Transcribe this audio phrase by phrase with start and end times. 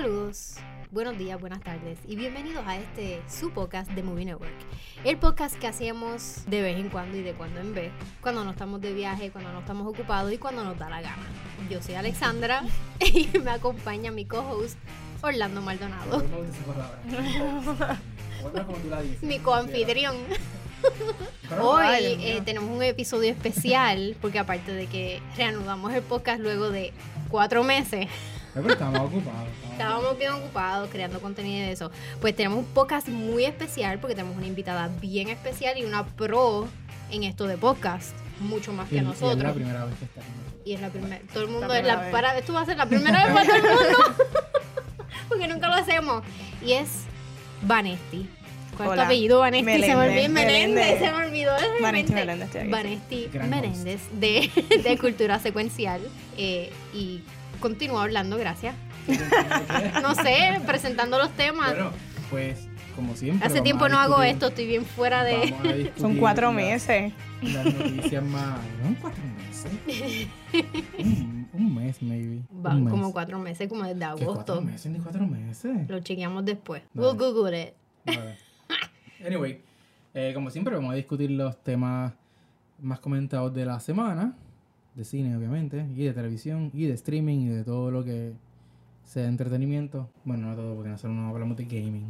[0.00, 0.54] Saludos,
[0.92, 4.54] buenos días, buenas tardes y bienvenidos a este su podcast de Movie Network.
[5.02, 8.52] El podcast que hacemos de vez en cuando y de cuando en vez, cuando no
[8.52, 11.26] estamos de viaje, cuando no estamos ocupados y cuando nos da la gana.
[11.68, 12.62] Yo soy Alexandra
[13.00, 14.78] y me acompaña mi co-host
[15.20, 16.22] Orlando Maldonado,
[19.22, 20.14] mi coanfitrión.
[21.60, 26.92] Hoy eh, tenemos un episodio especial porque aparte de que reanudamos el podcast luego de
[27.30, 28.06] cuatro meses,
[28.62, 29.48] Pero estamos ocupados.
[29.72, 31.90] Estábamos bien ocupados creando contenido de eso.
[32.20, 36.66] Pues tenemos un podcast muy especial porque tenemos una invitada bien especial y una pro
[37.10, 39.52] en esto de podcast, mucho más Y que es- y Es la nosotros.
[39.54, 40.62] primera vez que está con nosotros.
[40.64, 42.12] Y es la primera, todo el mundo La es la vez.
[42.12, 44.24] para, esto va a ser la primera vez para todo el mundo.
[45.28, 46.22] porque nunca lo hacemos.
[46.64, 46.88] Y es
[47.62, 48.28] Vanesti.
[48.76, 49.80] ¿Cuál es tu apellido, Vanesti?
[49.82, 51.52] Se me olvidó Meléndez, se me olvidó.
[51.80, 52.12] Vanesti.
[52.12, 52.70] Meléndez.
[52.70, 54.50] Vanesti Meléndez de,
[54.84, 56.00] de Cultura Secuencial.
[56.36, 57.22] Eh, y
[57.60, 58.74] continúa hablando, gracias.
[60.02, 61.70] No sé, presentando los temas.
[61.70, 61.90] Bueno,
[62.30, 63.46] pues, como siempre.
[63.46, 65.92] Hace tiempo no hago esto, estoy bien fuera de...
[65.98, 67.12] Son cuatro meses.
[67.42, 68.58] Las noticias más.
[68.82, 68.96] ¿No?
[69.00, 69.70] Cuatro meses.
[70.98, 72.42] un, un mes, maybe.
[72.64, 72.90] Va, un mes.
[72.90, 74.34] como cuatro meses, como desde ¿Qué agosto.
[74.34, 75.88] cuatro meses ni cuatro meses?
[75.88, 76.82] Lo chequeamos después.
[76.92, 77.08] Vale.
[77.08, 77.74] We'll Google it.
[78.06, 78.36] Vale.
[79.24, 79.60] Anyway,
[80.14, 82.12] eh, como siempre, vamos a discutir los temas
[82.80, 84.34] más comentados de la semana,
[84.98, 88.32] de cine, obviamente, y de televisión, y de streaming, y de todo lo que
[89.04, 90.10] sea entretenimiento.
[90.24, 92.06] Bueno, no todo, porque nosotros no hablamos de gaming.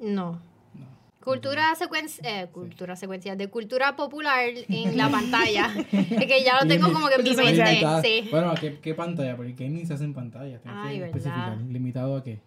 [0.00, 0.40] No.
[0.74, 0.86] No.
[1.22, 5.74] Cultura secuencia, cultura secuencial, de cultura popular en la pantalla.
[5.92, 7.86] es que ya lo tengo como que en mi mente.
[8.02, 8.28] Sí.
[8.30, 9.36] Bueno, ¿a qué, qué pantalla?
[9.36, 10.58] Porque el gaming se hace en pantalla.
[10.58, 11.70] tienes Ay, que.
[11.70, 12.40] ¿Limitado a qué?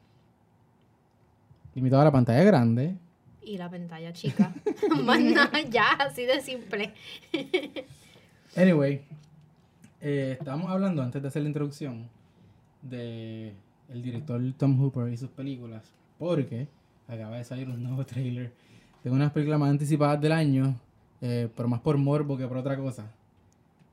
[1.75, 2.95] Limitado a la pantalla grande.
[3.44, 4.52] Y la pantalla chica.
[5.03, 6.91] Más nada, ya, así de simple.
[8.56, 9.03] Anyway,
[10.02, 12.08] eh, estábamos hablando antes de hacer la introducción
[12.82, 13.54] de
[13.90, 15.84] el director Tom Hooper y sus películas,
[16.18, 16.68] porque
[17.08, 18.52] acaba de salir un nuevo trailer
[19.03, 20.75] de unas películas más anticipadas del año,
[21.22, 23.12] eh, pero más por morbo que por otra cosa.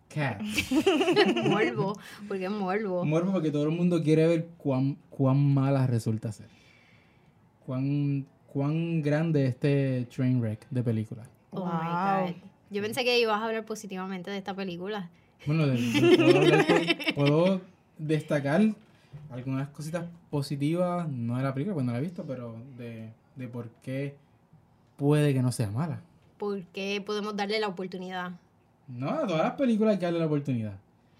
[0.08, 0.70] Cats.
[1.48, 3.02] Morbo, porque es morbo.
[3.04, 6.48] Morbo porque todo el mundo quiere ver cuán, cuán mala resulta ser.
[7.64, 11.22] Cuán, cuán grande es este train wreck de película.
[11.50, 12.26] Oh my Wow.
[12.26, 12.34] God.
[12.70, 15.08] Yo pensé que ibas a hablar positivamente de esta película.
[15.46, 17.60] Bueno, de- de- puedo,
[17.98, 18.60] destacar
[19.30, 23.48] algunas cositas positivas, no de la película, pues no la he visto, pero de, de
[23.48, 24.16] por qué
[24.96, 26.00] puede que no sea mala.
[26.38, 28.32] Porque podemos darle la oportunidad.
[28.88, 30.74] No, a todas las películas hay que darle la oportunidad.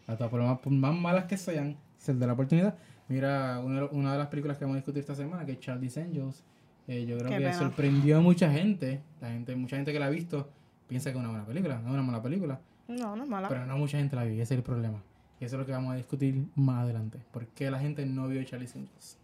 [0.07, 2.75] A todas, por más, por más malas que sean, se da la oportunidad.
[3.09, 5.61] Mira, una, de- una de las películas que vamos a discutir esta semana, que es
[5.61, 6.43] Charlie's Angels,
[6.89, 7.59] eh, yo creo Qué que pena.
[7.59, 9.01] sorprendió a mucha gente.
[9.21, 10.49] La gente, mucha gente que la ha visto
[10.89, 12.61] piensa que es una buena película, no es una mala película.
[12.89, 13.49] No, no es mala.
[13.49, 15.03] Pero no mucha gente la vio, y ese es el problema.
[15.41, 17.19] Y eso es lo que vamos a discutir más adelante.
[17.33, 19.17] ¿Por qué la gente no vio Charlie's Angels?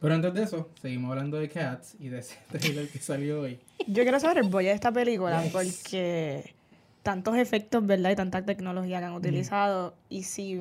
[0.00, 3.58] Pero antes de eso, seguimos hablando de Cats y de ese trailer que salió hoy.
[3.86, 5.52] Yo quiero saber el boya de esta película Yes.
[5.52, 6.54] porque
[7.02, 8.10] tantos efectos, ¿verdad?
[8.10, 10.60] Y tanta tecnología que han utilizado y si,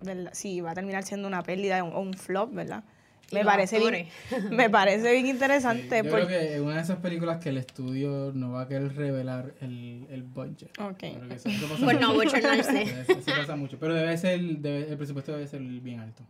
[0.00, 0.30] ¿verdad?
[0.34, 2.84] si va a terminar siendo una pérdida o un flop, ¿verdad?
[3.38, 4.06] Me parece, bien,
[4.50, 6.02] me parece bien Sí, interesante.
[6.04, 8.68] yo porque- creo que es una de esas películas que el estudio no va a
[8.68, 10.70] querer revelar el, el budget.
[10.80, 11.02] Ok.
[11.02, 12.24] Eso- eso pasa Por no mucho.
[12.30, 12.82] bochornarse.
[12.82, 13.78] Eso eso pasa mucho.
[13.78, 16.22] Pero debe ser, debe- el presupuesto debe ser bien alto.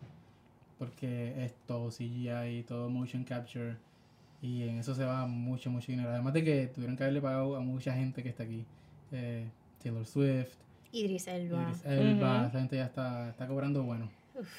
[0.78, 3.76] Porque es todo CGI, todo motion capture.
[4.40, 6.10] Y en eso se va mucho, mucho dinero.
[6.10, 8.64] Además de que tuvieron que haberle pagado a mucha gente que está aquí.
[9.12, 9.46] Eh,
[9.82, 10.54] Taylor Swift,
[10.90, 11.62] Idris Elba.
[11.62, 12.46] Idris Elba, Ujú.
[12.48, 14.10] esa gente ya está, está cobrando bueno.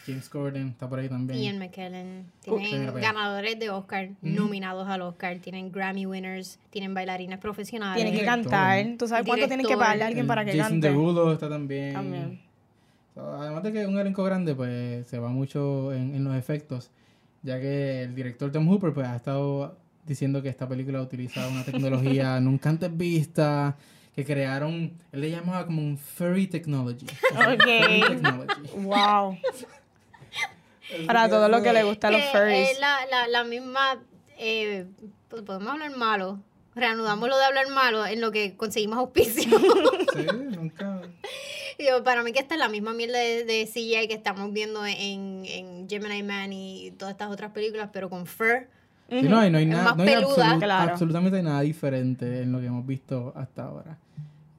[0.05, 1.41] James Corden está por ahí también.
[1.41, 2.25] Ian McKellen.
[2.45, 5.39] Mira Tienen ganadores de Oscar, nominados al Oscar.
[5.39, 6.59] Tienen Grammy winners.
[6.69, 8.01] Tienen bailarines profesionales.
[8.01, 8.85] Tienen que cantar.
[8.97, 10.87] ¿Tú sabes cuánto tienes que pagarle a alguien El para que Jason cante?
[10.87, 11.93] Derulo está también.
[11.93, 12.41] También.
[13.15, 16.89] Además de que es un elenco grande, pues se va mucho en, en los efectos,
[17.43, 21.63] ya que el director Tom Hooper pues ha estado diciendo que esta película utiliza una
[21.63, 23.77] tecnología nunca antes vista,
[24.15, 27.05] que crearon, él le llamaba como un furry technology.
[27.31, 27.63] Ok.
[27.63, 28.61] Furry technology.
[28.77, 29.37] Wow.
[31.07, 32.69] Para todo lo que le gusta a los Que furries.
[32.71, 33.99] Es la, la, la misma.
[34.37, 34.85] eh,
[35.29, 36.39] pues podemos hablar malo.
[36.75, 39.43] Reanudamos lo de hablar malo en lo que conseguimos auspicio.
[40.13, 41.01] Sí, nunca.
[41.79, 44.85] Digo, para mí que esta es la misma mierda de, de CGI que estamos viendo
[44.85, 48.67] en, en Gemini Man y todas estas otras películas, pero con fur.
[49.09, 50.91] Sí, no, y no hay nada, más no hay Claro.
[50.91, 53.97] absolutamente nada diferente en lo que hemos visto hasta ahora.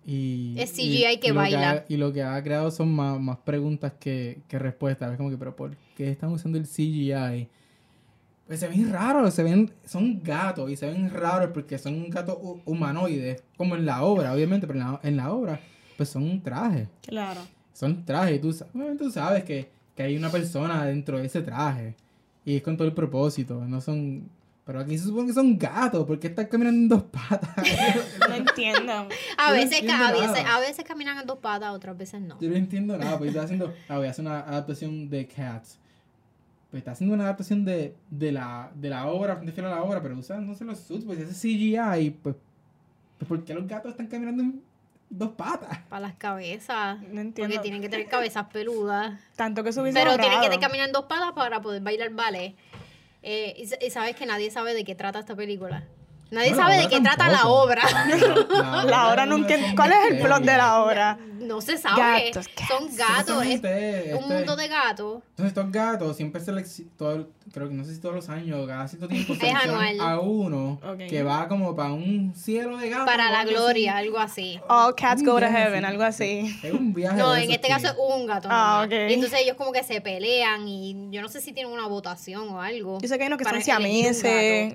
[0.06, 1.70] Y, Es CGI que lo baila.
[1.70, 5.10] ha- y lo que ha creado son más, más preguntas que, que respuestas.
[5.12, 7.48] Es como que, pero ¿por qué están usando el CGI?
[8.46, 12.36] Pues se ven raros, se ven, son gatos y se ven raros porque son gatos
[12.36, 15.58] hu- humanoides, como en la obra, obviamente, pero en la, en la obra,
[15.96, 16.88] pues son un traje.
[17.06, 17.40] Claro.
[17.72, 21.40] Son trajes y tú, obviamente tú sabes que, que hay una persona dentro de ese
[21.40, 21.94] traje.
[22.44, 24.28] Y es con todo el propósito, no son...
[24.66, 27.50] Pero aquí se supone que son gatos, porque están caminando en dos patas.
[28.28, 28.92] No entiendo.
[28.92, 30.56] A Yo no veces, entiendo ca- a, veces, nada.
[30.56, 32.40] a veces caminan en dos patas, otras veces no.
[32.40, 33.72] Yo no entiendo nada, pues está haciendo...
[33.88, 35.78] Ah, voy a hacer una adaptación de Cats.
[36.70, 39.82] Pues está haciendo una adaptación de, de, la, de la obra, frente fiel a la
[39.82, 42.34] obra, pero usan, no sé, los suits, pues si hace CGI, pues...
[43.18, 44.62] Pues ¿por qué los gatos están caminando en
[45.08, 45.78] dos patas?
[45.88, 46.96] Para las cabezas.
[46.98, 47.60] No Porque entiendo.
[47.60, 49.20] tienen que tener cabezas peludas.
[49.36, 52.56] Tanto que subirse Pero tienen que caminar en dos patas para poder bailar ballet.
[53.26, 55.88] Eh, y, y sabes que nadie sabe de qué trata esta película.
[56.30, 57.82] Nadie sabe de qué trata la obra.
[58.84, 59.66] La, La no entiendo.
[59.76, 61.18] ¿Cuál es el plot de la obra?
[61.38, 62.30] No se sabe.
[62.32, 63.44] Gatos, Son gatos.
[63.44, 65.22] Es Supuestamente, un este- mundo de gatos.
[65.30, 68.88] Entonces estos gatos siempre selec- todo, creo que no sé si todos los años, cada
[68.88, 70.00] cierto tiempo seleccionan anual.
[70.00, 73.06] a uno que va como para un cielo de gatos.
[73.06, 74.06] Para la gloria, así.
[74.06, 74.60] algo así.
[74.68, 75.92] All cats Un go to heaven, así.
[75.92, 76.60] algo así.
[76.62, 78.48] Es un viaje No, de en este caso es un gato.
[78.50, 78.86] Ah, nomás.
[78.86, 79.10] ok.
[79.10, 82.48] Y entonces ellos como que se pelean y yo no sé si tienen una votación
[82.48, 82.98] o algo.
[83.00, 84.74] Yo sé que hay unos que son siameses.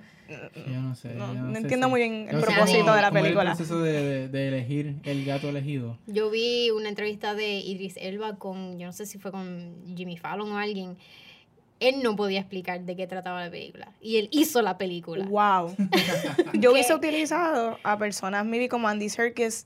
[0.56, 1.14] Yo no sé.
[1.16, 3.42] No, yo no sé entiendo si- muy bien el no propósito cómo- de la película.
[3.44, 5.98] el proceso de, de- de elegir el gato elegido.
[6.08, 10.18] Yo vi una entrevista de Idris Elba con, yo no sé si fue con Jimmy
[10.18, 10.98] Fallon o alguien.
[11.80, 13.94] Él no podía explicar de qué trataba la película.
[14.02, 15.26] Y él hizo la película.
[15.26, 15.76] Wow.
[16.54, 19.66] Yo hubiese utilizado a personas maybe como Andy Serkis,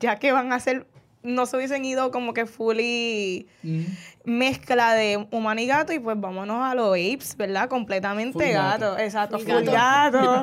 [0.00, 0.88] ya que van a ser,
[1.22, 3.82] no se hubiesen ido como que fully Mm.
[4.24, 7.68] mezcla de humano y gato y pues vámonos a los apes, ¿verdad?
[7.68, 8.90] Completamente Full gato.
[8.92, 8.98] gato.
[9.02, 10.42] Exacto, Full full gato.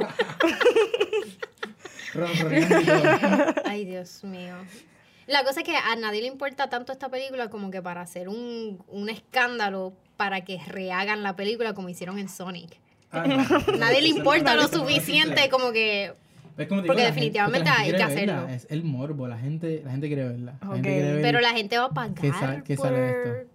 [3.65, 4.55] Ay, Dios mío.
[5.27, 8.29] La cosa es que a nadie le importa tanto esta película como que para hacer
[8.29, 12.77] un, un escándalo para que rehagan la película como hicieron en Sonic.
[13.11, 13.37] Ah, no.
[13.77, 16.13] Nadie le importa lo suficiente como que...
[16.59, 18.05] Es como te porque la gente- definitivamente porque hay que verla,
[18.41, 18.49] hacerlo.
[18.55, 20.53] Es el morbo, la gente, la gente quiere verla.
[20.61, 20.83] La gente Ok.
[20.95, 22.85] quiere ver- Pero la gente va a pagar ¿Qué sa- qué por...
[22.87, 23.49] sale esto?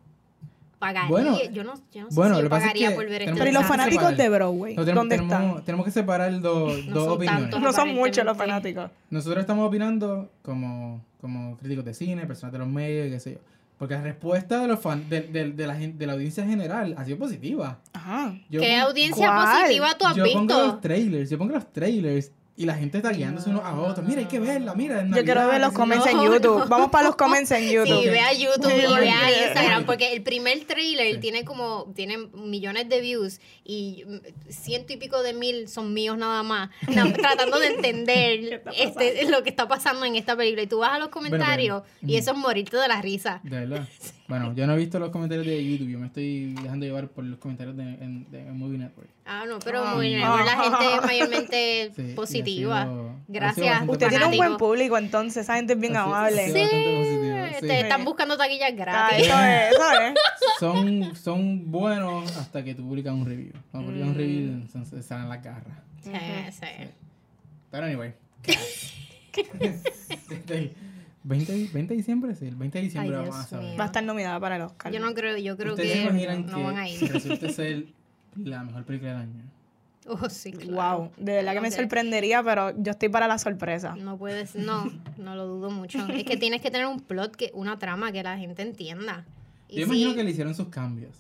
[0.79, 1.09] Pagaría.
[1.09, 2.95] Bueno, yo no, yo no sé bueno, si lo yo que pasa es pagaría que
[2.97, 3.35] por ver esto.
[3.35, 3.87] Pero ¿y que los separar.
[3.91, 4.75] fanáticos de Broadway?
[4.75, 5.65] No, tenemos, ¿Dónde tenemos, están?
[5.65, 7.61] tenemos que separar dos, No dos opiniones.
[7.61, 8.91] No son muchos los fanáticos.
[9.09, 13.39] Nosotros estamos opinando como, como críticos de cine, personas de los medios, qué sé yo.
[13.79, 17.05] Porque la respuesta de los fan, de, de- de la, de la audiencia general ha
[17.05, 17.79] sido positiva.
[17.93, 18.35] Ajá.
[18.51, 19.63] Yo ¿Qué audiencia ¿Cuál?
[19.63, 20.67] positiva tú has yo pongo visto?
[20.67, 24.07] los trailers, yo pongo los trailers y la gente está guiándose unos a otros.
[24.07, 25.05] Mira, hay que verla, mira.
[25.05, 26.59] Yo quiero ver los comments en YouTube.
[26.61, 26.67] no.
[26.69, 28.03] Vamos para los comments en YouTube.
[28.03, 31.21] Sí, ve a YouTube y porque- ve a Instagram, porque el primer trailer Sí.
[31.21, 36.17] tiene como, tiene millones de views y mm, ciento y pico de mil son míos
[36.17, 36.71] nada más,
[37.15, 40.63] tratando de entender este, lo que está pasando en esta película.
[40.63, 43.41] Y tú vas a los comentarios y eso es morirte de la risa.
[43.43, 43.89] De verdad.
[44.27, 47.25] Bueno, yo no he visto los comentarios de YouTube, yo me estoy dejando llevar por
[47.25, 49.11] los comentarios de, en- de Movie Network.
[49.27, 49.97] Ah, no, pero Ah.
[49.97, 52.85] muy bien, la gente es mayormente Sí, positiva.
[52.85, 53.83] sido- Gracias.
[53.87, 56.47] Usted tiene un buen público, entonces esa gente es bien Así- amable.
[56.47, 56.53] sí.
[57.67, 59.27] Te están buscando taquillas Ah, gratis.
[59.27, 60.15] eso es, eso es.
[60.59, 63.53] Son, son buenos hasta que tú publicas un review.
[63.71, 64.19] Cuando publicas un Mm.
[64.19, 65.79] review, entonces salen las garras.
[66.03, 66.11] Sí,
[66.51, 66.67] sí.
[67.71, 68.15] Pero anyway.
[71.25, 73.67] 20, 20 de diciembre, sí, el 20 de diciembre Ay, vamos a saber.
[73.67, 73.79] mío.
[73.79, 74.93] Va a estar nominada para el Oscar.
[74.93, 77.13] Yo no creo, yo creo ¿Ustedes que no que van a ir.
[77.13, 77.87] resulte ser
[78.37, 79.43] la mejor película del año?
[80.07, 80.99] Oh, sí, claro.
[80.99, 83.97] Wow, de verdad que me sorprendería, pero yo estoy para la sorpresa.
[83.97, 84.85] No puedes, no,
[85.17, 86.07] no lo dudo mucho.
[86.09, 89.25] Es que tienes que tener un plot, que una trama que la gente entienda.
[89.69, 91.17] Y Yo imagino que le hicieron sus cambios.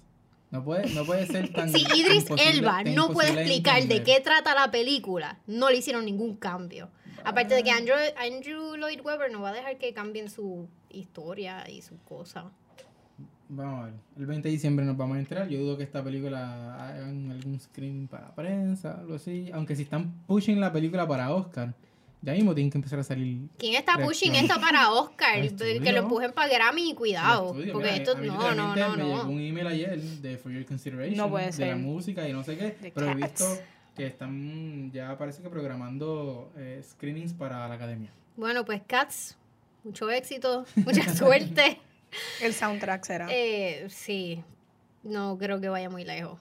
[0.50, 1.68] No puede, no puede ser tan.
[1.72, 6.04] si Idris Elba no puede de explicar de qué trata la película, no le hicieron
[6.04, 6.90] ningún cambio.
[7.24, 11.68] Aparte de que Andrew, Andrew Lloyd Webber no va a dejar que cambien su historia
[11.70, 12.50] y su cosa.
[13.48, 13.94] Vamos a ver.
[14.18, 15.48] El 20 de diciembre nos vamos a entrar.
[15.48, 19.50] Yo dudo que esta película hagan algún screen para prensa, algo así.
[19.52, 21.74] Aunque si están pushing la película para Oscar,
[22.22, 23.48] ya mismo tienen que empezar a salir.
[23.58, 25.40] ¿Quién está pushing esto para Oscar?
[25.56, 27.48] Que lo empujen para Grammy y cuidado.
[27.50, 27.72] estudio.
[27.74, 29.28] porque Mira, esto, no, no, no, Me llegó no.
[29.30, 31.16] un email ayer de For Your Consideration.
[31.18, 31.68] No puede De ser.
[31.68, 32.70] la música y no sé qué.
[32.80, 33.32] The pero he Cats.
[33.46, 33.62] visto
[33.94, 38.10] que están ya parece que programando eh, screenings para la academia.
[38.36, 39.36] Bueno, pues Cats,
[39.84, 41.78] mucho éxito, mucha suerte.
[42.40, 43.26] El soundtrack será.
[43.30, 44.42] Eh, sí,
[45.02, 46.38] no creo que vaya muy lejos.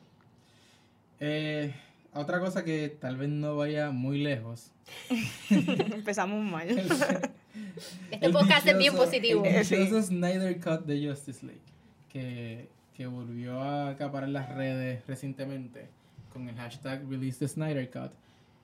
[1.19, 1.73] Eh,
[2.13, 4.71] otra cosa que tal vez no vaya muy lejos.
[5.49, 6.67] Empezamos mal.
[8.09, 9.43] Este podcast es bien positivo.
[9.45, 9.75] El Sí.
[9.75, 11.61] dichoso Snyder Cut de Justice League,
[12.09, 15.87] que, que volvió a acaparar las redes recientemente
[16.33, 18.11] con el hashtag Release the Snyder Cut.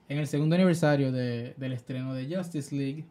[0.09, 3.05] En el segundo aniversario de- del estreno de Justice League,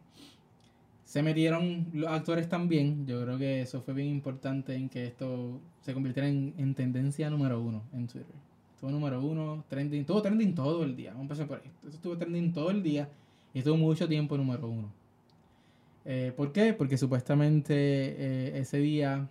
[1.05, 3.07] se metieron los actores también.
[3.07, 7.29] Yo creo que eso fue bien importante en que esto se convirtiera en, en tendencia
[7.29, 8.35] número uno en Twitter.
[8.75, 11.11] Estuvo número uno, trending, estuvo trending todo el día.
[11.11, 11.57] Vamos a empezar por.
[11.65, 13.09] Esto estuvo trending todo el día
[13.53, 14.91] y estuvo mucho tiempo número uno.
[16.05, 16.73] Eh, ¿Por qué?
[16.73, 19.27] Porque supuestamente eh, ese día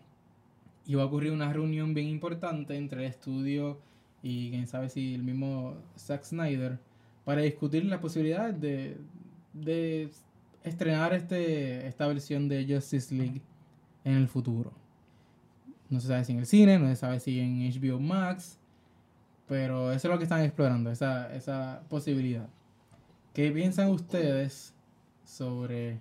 [0.86, 3.78] iba a ocurrir una reunión bien importante entre el estudio
[4.22, 6.78] y quién sabe si el mismo Zack Snyder
[7.24, 8.96] para discutir la posibilidad de,
[9.52, 10.10] de
[10.64, 13.42] estrenar este, esta versión de Justice League
[14.04, 14.72] en el futuro.
[15.90, 18.58] No se sabe si en el cine, no se sabe si en HBO Max,
[19.46, 22.48] pero eso es lo que están explorando, esa, esa posibilidad.
[23.32, 24.74] ¿Qué piensan ustedes
[25.24, 26.00] sobre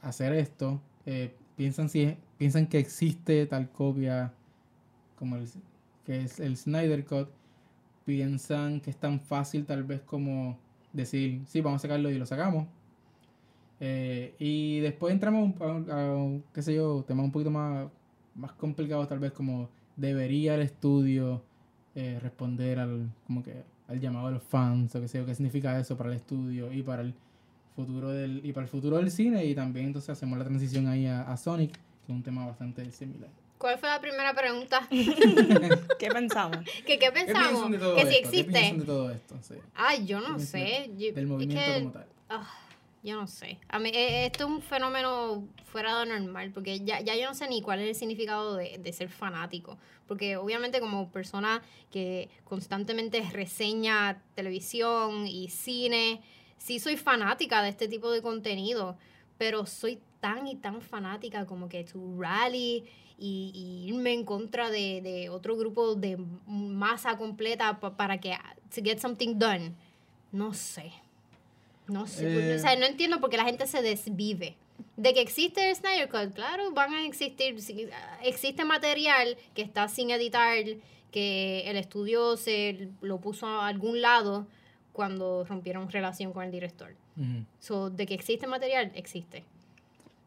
[0.00, 0.80] hacer esto?
[1.04, 4.32] Eh, ¿piensan, si, ¿Piensan que existe tal copia
[5.18, 5.48] como el,
[6.04, 7.28] que es el Snyder Cut?
[8.04, 10.58] ¿Piensan que es tan fácil tal vez como
[10.92, 12.66] decir, sí, vamos a sacarlo y lo sacamos?
[13.80, 16.16] Eh, y después entramos a,
[16.52, 17.88] qué sé yo, temas un poquito más,
[18.34, 21.42] más complicados tal vez como debería el estudio
[21.94, 25.34] eh, responder al, como que, al llamado de los fans o qué sé yo, qué
[25.34, 27.14] significa eso para el estudio y para el
[27.74, 31.06] futuro del, y para el futuro del cine y también entonces hacemos la transición ahí
[31.06, 33.30] a, Sonic, que es un tema bastante similar.
[33.60, 34.88] ¿Cuál fue la primera pregunta?
[35.98, 36.60] ¿Qué pensamos?
[36.86, 37.70] ¿Qué, qué pensamos?
[37.94, 38.52] que si existe.
[38.52, 39.34] ¿Qué de todo esto?
[39.74, 40.90] Ay, yo no sé.
[40.96, 42.06] del movimiento como tal.
[42.30, 42.50] Ah,
[43.02, 43.58] yo no sé.
[43.68, 47.28] A mí, eh, esto es un fenómeno fuera de lo normal, porque ya, ya yo
[47.28, 49.76] no sé ni cuál es el significado de, de ser fanático.
[50.08, 51.60] Porque obviamente como persona
[51.92, 56.22] que constantemente reseña televisión y cine,
[56.56, 58.96] sí soy fanática de este tipo de contenido,
[59.40, 62.84] pero soy tan y tan fanática como que tu rally
[63.18, 68.36] y, irme en contra de, de, otro grupo de masa completa para que
[68.74, 69.72] to get something done.
[70.30, 70.92] No sé.
[71.86, 74.56] No sé, o sea, no entiendo por qué la gente se desvive.
[74.98, 77.56] De que existe el Snyder Cut, claro, van a existir,
[78.22, 80.58] existe material que está sin editar,
[81.10, 84.46] que el estudio se lo puso a algún lado
[85.00, 86.90] cuando rompieron relación con el director.
[87.58, 89.44] so, de que existe material, existe.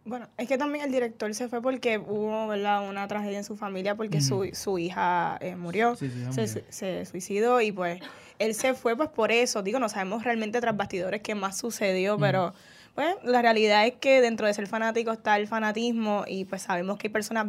[0.03, 2.89] Bueno, es que también el director se fue porque hubo ¿verdad?
[2.89, 7.71] una tragedia en su familia porque su, su, hija eh, murió, se, se, suicidó y
[7.71, 8.01] pues
[8.39, 9.61] él se fue pues por eso.
[9.61, 12.55] Digo, no sabemos realmente tras bastidores qué más sucedió, pero
[12.95, 16.97] pues la realidad es que dentro de ser fanático está el fanatismo y pues sabemos
[16.97, 17.45] que hay personas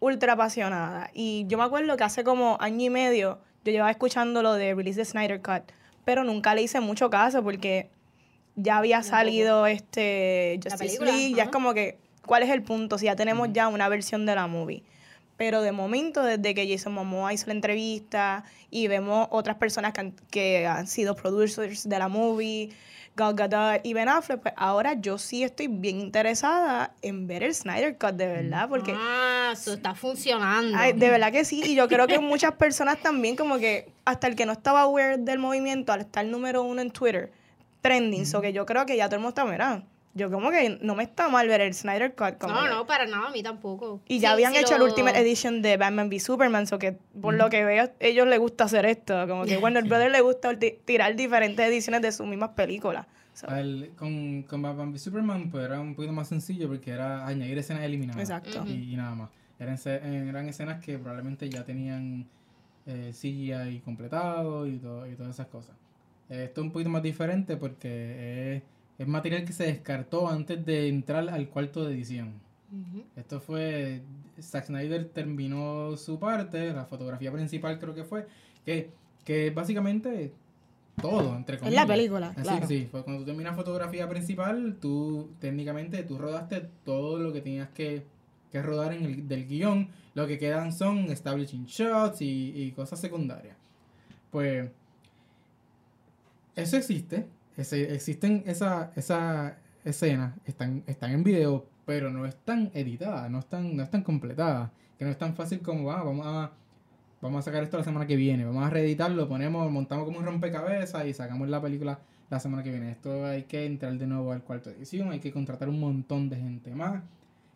[0.00, 1.08] ultra apasionadas.
[1.14, 4.74] Y yo me acuerdo que hace como año y medio yo llevaba escuchando lo de
[4.74, 5.62] Release the Snyder Cut,
[6.04, 7.90] pero nunca le hice mucho caso porque
[8.56, 12.98] ya había salido este Justice League, ya es como que, ¿cuál es el punto?
[12.98, 14.82] Si ya tenemos ya una versión de la movie.
[15.36, 20.00] Pero de momento, desde que Jason Momoa hizo la entrevista y vemos otras personas que
[20.00, 22.70] han, que han sido producers de la movie,
[23.14, 27.54] Gal Gadot y Ben Affleck, pues ahora yo sí estoy bien interesada en ver el
[27.54, 28.94] Snyder Cut, de verdad, porque...
[28.96, 30.78] Ah, eso está funcionando.
[30.78, 34.36] de verdad que sí, y yo creo que muchas personas también como que hasta el
[34.36, 37.30] que no estaba aware del movimiento, al estar número uno en Twitter,
[37.82, 40.78] trending, so que yo creo que ya todo el mundo está mirando yo como que
[40.82, 42.38] no me está mal ver el Snyder Cut.
[42.38, 44.00] Como no, no, para nada, a mí tampoco.
[44.06, 47.48] Y ya habían hecho el Ultimate Edition de Batman v Superman, so que por lo
[47.48, 49.26] que veo, a ellos les gusta hacer esto.
[49.26, 53.06] Como que Warner Brother le gusta tirar diferentes ediciones de sus mismas películas.
[53.96, 57.82] con, con Batman v Superman pues era un poquito más sencillo porque era añadir escenas
[57.84, 58.20] eliminadas.
[58.20, 58.64] Exacto.
[58.66, 59.30] y, nada más.
[59.58, 59.78] Eran,
[60.28, 62.26] eran escenas que probablemente ya tenían
[62.84, 65.74] eh, CGI completado y, todo, y todas esas cosas.
[66.28, 68.62] esto es un poquito más diferente porque es
[68.98, 72.34] es material que se descartó antes de entrar al cuarto de edición.
[73.16, 74.02] Esto fue.
[74.40, 78.26] Zack Snyder terminó su parte, la fotografía principal creo que fue,
[78.64, 78.90] que,
[79.24, 80.32] que básicamente
[81.00, 81.82] todo, entre comillas.
[81.82, 82.66] Es la película, claro.
[82.66, 88.06] Sí, cuando tú terminas fotografía principal, tú técnicamente tú rodaste todo lo que tenías que,
[88.50, 89.88] que rodar en el, del guion.
[90.14, 93.56] Lo que quedan son establishing shots y, y cosas secundarias.
[94.30, 94.70] Pues
[96.56, 103.40] eso existe, existen esas esa escenas, están, están en video, pero no están editadas, no
[103.40, 104.70] están, no están completadas.
[104.98, 106.52] Que no es tan fácil como, ah, vamos a,
[107.20, 110.24] vamos a sacar esto la semana que viene, vamos a reeditarlo, ponemos, montamos como un
[110.24, 111.98] rompecabezas y sacamos la película
[112.30, 112.92] la semana que viene.
[112.92, 116.36] Esto hay que entrar de nuevo al cuarto edición, hay que contratar un montón de
[116.36, 117.02] gente más.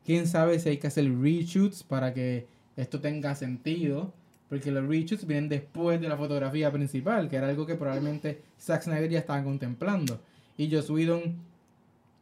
[0.04, 4.12] Quién sabe si hay que hacer reshoots para que esto tenga sentido.
[4.48, 8.82] Porque los reshoots vienen después de la fotografía principal, que era algo que probablemente Zack
[8.82, 10.20] Snyder ya estaba contemplando.
[10.56, 11.36] Y Joss Whedon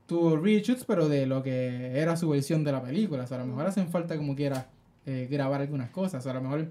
[0.07, 3.27] tuvo reshoots, pero de lo que era su versión de la película.
[3.31, 4.69] O a lo mejor hacen falta como quiera
[5.05, 6.25] eh, grabar algunas cosas.
[6.25, 6.69] O a lo mejor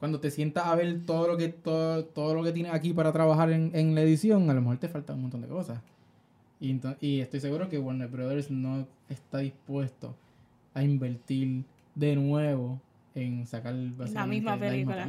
[0.00, 3.12] cuando te sientas a ver todo lo que todo, todo lo que tienes aquí para
[3.12, 5.80] trabajar en, en la edición, a lo mejor te falta un montón de cosas.
[6.60, 10.16] Y estoy seguro que Warner Brothers no está dispuesto
[10.74, 12.80] a invertir de nuevo
[13.22, 15.06] en sacar la misma película.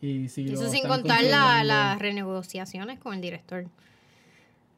[0.00, 3.66] y si Eso sin contar las renegociaciones con el director.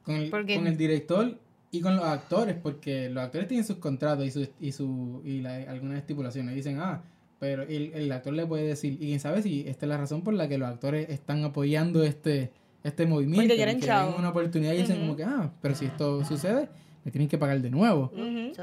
[0.04, 1.38] Con el, con el director
[1.70, 5.44] y con los actores, porque los actores tienen sus contratos y, su, y, su, y
[5.46, 6.54] algunas estipulaciones.
[6.54, 7.02] Dicen, ah,
[7.38, 10.22] pero el, el, actor le puede decir, y quién sabe si esta es la razón
[10.22, 12.50] por la que los actores están apoyando este,
[12.84, 13.42] este movimiento.
[13.42, 16.68] Porque quieren una oportunidad y dicen como que, ah, pero si esto sucede,
[17.04, 18.12] me tienen que pagar de nuevo.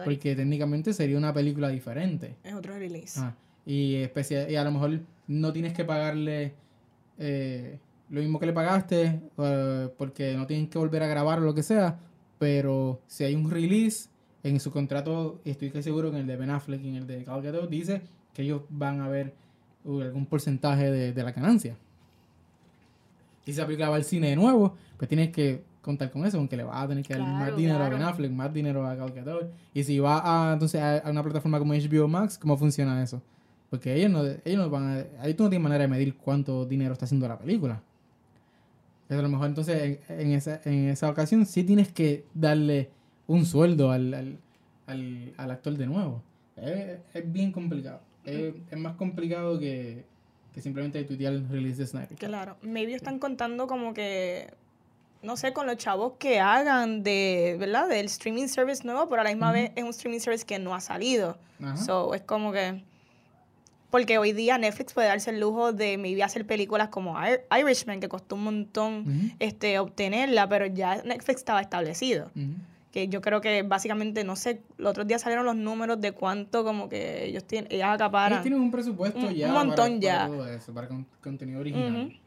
[0.05, 2.35] Porque técnicamente sería una película diferente.
[2.43, 3.19] Es otro release.
[3.19, 6.53] Ah, y, especial, y a lo mejor no tienes que pagarle
[7.17, 7.77] eh,
[8.09, 11.53] lo mismo que le pagaste, eh, porque no tienen que volver a grabar o lo
[11.53, 11.99] que sea,
[12.39, 14.09] pero si hay un release
[14.43, 17.23] en su contrato, estoy seguro que en el de Ben Affleck y en el de
[17.23, 18.01] Gal Gadot dice
[18.33, 19.33] que ellos van a ver
[19.83, 21.75] uh, algún porcentaje de, la ganancia.
[23.45, 26.55] Y si se aplicaba al cine de nuevo, pues tienes que contar con eso, aunque
[26.55, 29.11] le va a tener que dar más dinero a Ben Affleck, más dinero a Gal
[29.11, 29.51] Gadot.
[29.73, 33.21] Y si va a, entonces, a, una plataforma como HBO Max, ¿cómo funciona eso?
[33.71, 36.65] Porque ellos no, ellos no van a, ahí tú no tienes manera de medir cuánto
[36.65, 37.81] dinero está haciendo la película.
[39.07, 42.91] Pero a lo mejor entonces en, esa, en esa ocasión sí tienes que darle
[43.25, 44.13] un sueldo al,
[44.85, 46.21] al, al, actor de nuevo.
[46.55, 48.01] Es, es bien complicado.
[48.23, 50.03] Es, es, más complicado que,
[50.53, 52.17] que simplemente tuitear el release de Snyder.
[52.19, 54.53] Claro, maybe están contando como que,
[55.21, 57.87] no sé, con los chavos que hagan de, ¿verdad?
[57.89, 60.73] Del streaming service nuevo, pero a la misma vez es un streaming service que no
[60.73, 61.37] ha salido.
[61.75, 62.83] So, es como que
[63.89, 67.15] porque hoy día Netflix puede darse el lujo de maybe hacer películas como
[67.51, 72.31] Irishman, que costó un montón este, obtenerla, pero ya Netflix estaba establecido.
[72.91, 76.63] Que yo creo que básicamente, no sé, los otros días salieron los números de cuánto
[76.63, 78.31] como que ellos tienen, ellas acaparan.
[78.33, 79.47] Ellos tienen un presupuesto ya.
[79.47, 80.27] Un montón ya.
[80.27, 80.89] Para todo eso, para
[81.21, 82.19] contenido original.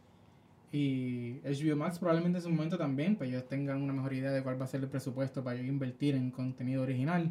[0.72, 4.42] Y HBO Max probablemente en su momento también, pues ellos tengan una mejor idea de
[4.42, 7.30] cuál va a ser el presupuesto para ellos invertir en contenido original.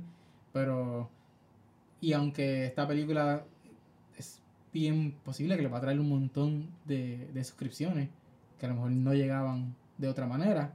[0.53, 1.09] Pero,
[1.99, 3.43] y aunque esta película
[4.73, 8.09] bien posible que le va a traer un montón de, de suscripciones
[8.57, 10.73] que a lo mejor no llegaban de otra manera.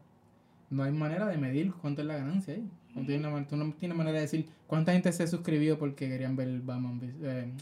[0.70, 2.68] No hay manera de medir cuánto es la ganancia ahí.
[2.94, 6.60] No tienes, tú no tienes manera de decir cuánta gente se suscribió porque querían ver
[6.60, 7.52] Batman eh,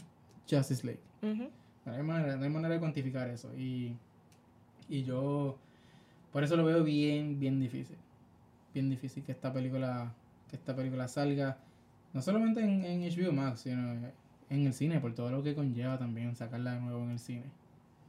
[0.49, 1.01] Justice League.
[1.21, 3.53] no, hay manera, no hay manera de cuantificar eso.
[3.55, 3.95] Y,
[4.89, 5.57] y yo
[6.31, 7.97] por eso lo veo bien, bien difícil.
[8.73, 10.13] Bien difícil que esta película,
[10.49, 11.57] que esta película salga,
[12.13, 13.93] no solamente en, en HBO Max, sino
[14.49, 17.43] en el cine, por todo lo que conlleva también sacarla de nuevo en el cine.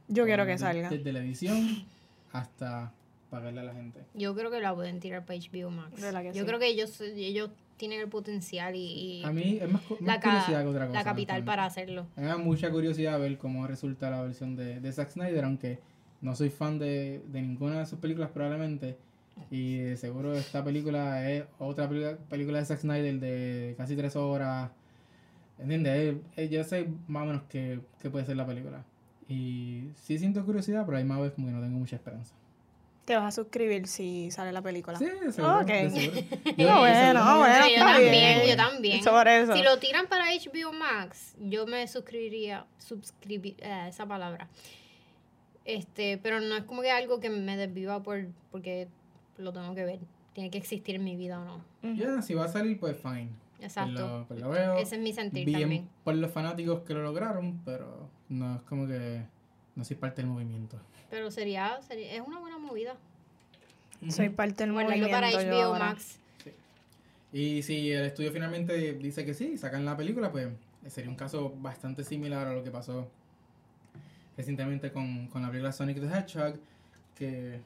[0.07, 0.89] Yo quiero que salga.
[0.89, 1.85] Desde la edición
[2.33, 2.91] hasta
[3.29, 4.01] pagarle a la gente.
[4.13, 6.01] Yo creo que la pueden tirar para HBO Max.
[6.33, 10.63] Yo creo que ellos, ellos tienen el potencial y, a mí es más, más curiosidad
[10.63, 10.99] que otra cosa.
[10.99, 12.07] La capital para hacerlo.
[12.15, 15.79] me da mucha curiosidad ver cómo resulta la versión de, de Zack Snyder, aunque
[16.21, 18.97] no soy fan de, de ninguna de sus películas probablemente.
[19.51, 24.71] Y seguro esta película es otra película, película de Zack Snyder de casi tres horas
[25.59, 26.17] ¿Entiendes?
[26.49, 27.79] Yo sé más o menos qué,
[28.11, 28.83] puede ser la película.
[29.27, 32.33] Y sí siento curiosidad, pero hay más veces como que no tengo mucha esperanza.
[33.05, 34.97] ¿Te vas a suscribir si sale la película?
[34.97, 35.61] Sí, seguro.
[35.61, 35.67] Ok.
[36.57, 39.01] Yo, bueno, bueno, yo también, yo también.
[39.01, 44.49] Si lo tiran para HBO Max, yo me suscribiría, suscribir, eh, esa palabra.
[45.67, 48.87] Este, pero no es como que algo que me desviva por, porque
[49.37, 49.99] lo tengo que ver.
[50.31, 51.95] Tiene que existir en mi vida o no.
[51.95, 53.29] Ya, si va a salir, pues fine.
[53.59, 54.23] Exacto.
[54.29, 54.77] Pues lo, veo.
[54.77, 55.89] Ese es mi sentir bien también.
[56.05, 59.23] por los fanáticos que lo lograron, pero no es como que
[59.75, 60.79] no soy parte del movimiento.
[61.09, 62.95] Pero sería, sería es una buena movida.
[64.07, 65.09] Soy parte del movimiento.
[65.09, 66.19] para HBO Max.
[67.33, 70.47] Y si el estudio finalmente dice que sí, sacan la película, pues
[70.87, 73.09] sería un caso bastante similar a lo que pasó
[74.37, 76.59] recientemente con, con la película Sonic the Hedgehog,
[77.15, 77.59] que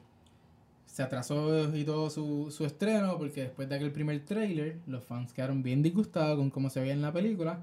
[0.86, 5.32] se atrasó y todo su, su estreno porque después de aquel primer trailer los fans
[5.32, 7.60] quedaron bien disgustados con cómo se veía en la película.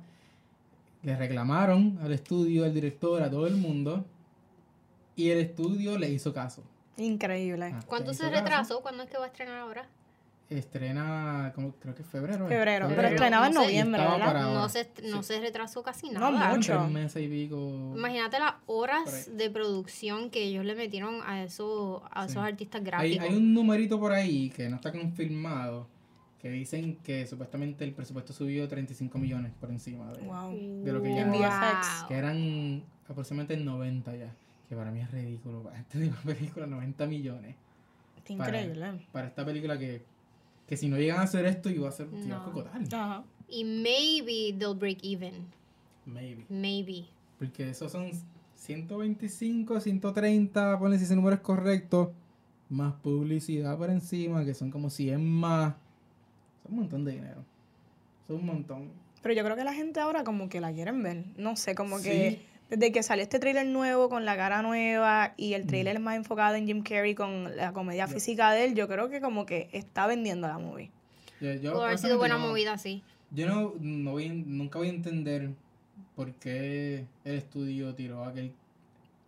[1.03, 4.05] Le reclamaron al estudio, al director, a todo el mundo
[5.15, 6.63] y el estudio le hizo caso.
[6.97, 7.71] Increíble.
[7.73, 8.81] Ah, ¿Cuánto se retrasó?
[8.81, 9.87] ¿Cuándo es que va a estrenar ahora?
[10.49, 12.47] Estrena, como, creo que febrero.
[12.47, 14.53] Febrero, pero estrenaba en noviembre, ¿verdad?
[14.53, 16.31] No se, no se retrasó casi nada.
[16.31, 16.89] No mucho.
[17.95, 23.23] Imagínate las horas de producción que ellos le metieron a, eso, a esos artistas gráficos.
[23.23, 25.87] Hay, hay un numerito por ahí que no está confirmado
[26.41, 30.21] que dicen que supuestamente el presupuesto subió 35 millones por encima de,
[30.83, 34.33] de lo que ya que eran aproximadamente 90 ya
[34.69, 37.55] que para mí es ridículo para esta película 90 millones.
[38.27, 39.07] Increíble.
[39.11, 40.03] para esta película que
[40.69, 42.45] que si no llegan a hacer esto, iba a ser no.
[42.45, 42.83] cocotal.
[42.93, 43.23] Ajá.
[43.47, 45.47] Y maybe they'll break even.
[46.05, 46.45] Maybe.
[46.47, 47.07] Maybe.
[47.39, 48.11] Porque esos son
[48.53, 52.13] 125, 130, ponle si ese número es correcto,
[52.69, 55.73] más publicidad por encima, que son como 100 más.
[56.61, 57.43] Son un montón de dinero.
[58.27, 58.91] Son un montón.
[59.23, 61.25] Pero yo creo que la gente ahora como que la quieren ver.
[61.35, 65.53] No sé, como que desde que salió este trailer nuevo con la cara nueva y
[65.53, 68.87] el trailer es más enfocado en Jim Carrey con la comedia física de él, yo
[68.87, 70.91] creo que como que está vendiendo la movie.
[71.39, 73.03] Pudo haber sido buena movida, sí.
[73.31, 75.49] Yo no, no voy, nunca voy a entender
[76.15, 78.51] por qué el estudio tiró aquel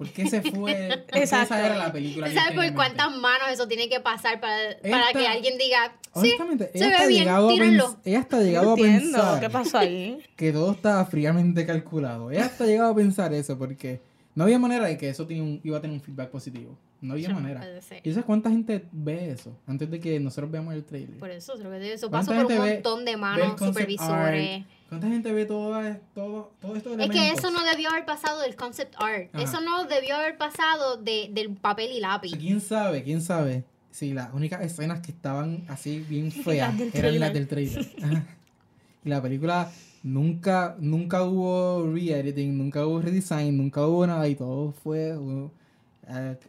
[0.02, 0.90] ¿Por qué se fue?
[1.14, 1.54] Exacto.
[1.54, 2.34] Esa era la película.
[2.34, 6.34] ¿Sabes por cuántas manos eso tiene que pasar para, para que alguien diga, sí,
[6.74, 7.98] se ve bien, tírenlo?
[8.04, 9.40] ella está llegado a pensar...
[9.40, 10.18] ¿Qué pasó ahí?
[10.36, 12.32] Que todo estaba fríamente calculado.
[12.32, 14.02] Ella está llegado a pensar eso porque
[14.34, 16.76] no había manera de que eso iba a tener un feedback positivo.
[17.00, 17.64] No había manera.
[18.04, 21.20] ¿Y sabes cuánta gente ve eso antes de que nosotros veamos el trailer?
[21.20, 24.64] Por eso, eso pasó por un montón de manos, supervisores.
[24.92, 25.82] ¿Cuánta gente ve todo,
[26.14, 29.34] todo, todo esto Es que eso no debió haber pasado del concept art.
[29.36, 32.34] Eso no debió haber pasado de, del papel y lápiz.
[32.38, 33.02] ¿Quién sabe?
[33.02, 33.64] ¿Quién sabe?
[33.90, 37.90] Si las únicas escenas que estaban así bien feas eran las del trailer.
[39.06, 39.72] y la película
[40.04, 45.54] nunca, nunca hubo re-editing, nunca hubo redesign, nunca hubo nada y todo fue algún,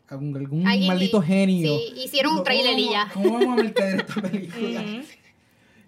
[0.09, 1.79] algún maldito genio.
[1.79, 3.09] Sí, hicieron un trailer y ya.
[3.15, 4.85] ¿Cómo vamos a mercadear esta película?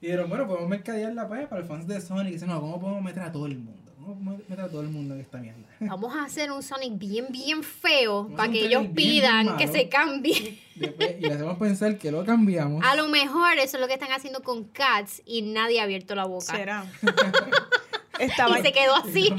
[0.05, 2.29] Y dijeron, bueno, podemos mercadearla pues, para los fans de Sonic.
[2.29, 3.91] Y dicen, no, ¿cómo podemos meter a todo el mundo?
[3.97, 5.63] ¿Cómo podemos meter a todo el mundo en esta mierda?
[5.81, 10.61] Vamos a hacer un Sonic bien, bien feo para que ellos pidan que se cambie.
[10.75, 12.85] y le hacemos pensar que lo cambiamos.
[12.85, 16.15] A lo mejor eso es lo que están haciendo con Cats y nadie ha abierto
[16.15, 16.55] la boca.
[16.55, 16.85] ¿Será?
[18.21, 19.35] y se quedó así.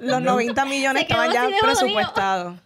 [0.00, 2.58] Los 90 millones estaban ya presupuestados.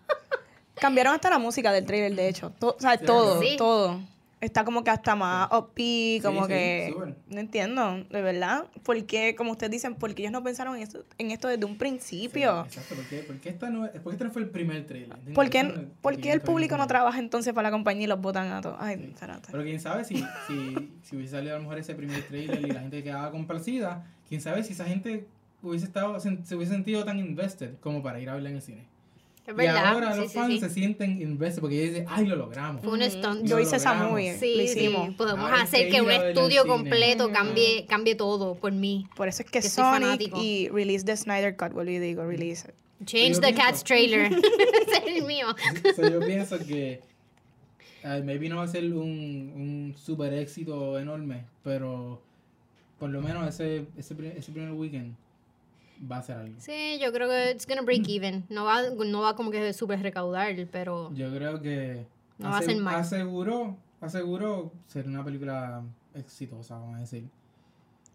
[0.76, 2.52] Cambiaron hasta la música del trailer, de hecho.
[2.60, 4.11] o sea, todo, todo.
[4.42, 5.78] Está como que hasta más OP,
[6.20, 6.92] como que...
[7.28, 8.66] no entiendo, de verdad.
[8.82, 12.64] Porque, como ustedes dicen, porque ellos no pensaron en esto, en esto desde un principio.
[12.64, 15.16] exacto, porque, porque, esta no, porque este no fue el primer trailer.
[15.32, 18.50] ¿Por qué, ¿por qué el público no trabaja entonces para la compañía y los votan
[18.50, 18.78] a todos?
[18.80, 19.14] Ay,
[19.48, 20.16] Pero quién sabe si,
[20.48, 24.04] si, si hubiese salido a lo mejor ese primer trailer y la gente quedaba complacida,
[24.28, 25.24] quién sabe si esa gente
[25.62, 28.88] hubiese estado, se hubiese sentido tan invested como para ir a verla en el cine.
[29.46, 29.74] Es verdad.
[29.74, 32.82] Y ahora los fans se sienten invested porque ellos dicen, ay, lo logramos.
[32.84, 33.44] Fue un stunt.
[33.44, 34.36] Yo hice esa movie.
[34.38, 35.14] Sí, lo hicimos.
[35.14, 39.06] Podemos hacer que un estudio completo cambie, cambie todo por mí.
[39.16, 42.68] Por eso es que, que Sonic y release the Snyder Cut, vuelvo y digo, release
[42.68, 42.74] it.
[43.04, 44.32] Change the Cats trailer.
[44.32, 45.48] es el mío.
[45.98, 47.00] yo pienso que
[48.04, 52.22] uh, maybe no va a ser un, un super éxito enorme, pero
[53.00, 55.16] por lo menos ese, ese, ese primer weekend
[56.10, 56.54] va a ser algo.
[56.58, 58.44] Sí, yo creo que it's gonna break even.
[58.48, 61.12] No va, no va como que súper recaudar, pero...
[61.14, 62.04] Yo creo que...
[62.38, 62.96] No va a ser mal.
[62.96, 65.82] Aseguró, aseguró ser una película
[66.14, 67.24] exitosa, vamos a decir.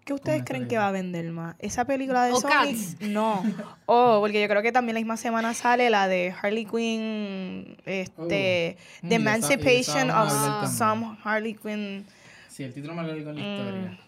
[0.08, 1.56] ¿Qué ustedes creen que va a vender más?
[1.60, 3.02] ¿Esa película de Sonic?
[3.02, 3.44] No.
[3.86, 8.78] Oh, porque yo creo que también la misma semana sale la de Harley Quinn, este,
[9.04, 9.08] oh.
[9.08, 12.06] The Emancipation of Some Harley Quinn.
[12.50, 13.92] Sí, el título más largo con la historia.
[13.92, 14.07] Mm.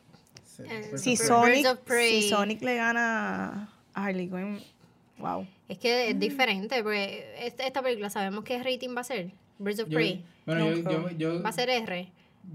[0.95, 4.59] Si, Sonic, si Sonic le gana a Harley Quinn,
[5.17, 5.45] wow.
[5.67, 9.31] Es que es diferente, porque esta, película sabemos qué rating va a ser.
[9.59, 10.23] Birds of Prey.
[10.45, 12.09] Bueno, yo, yo, va a ser R.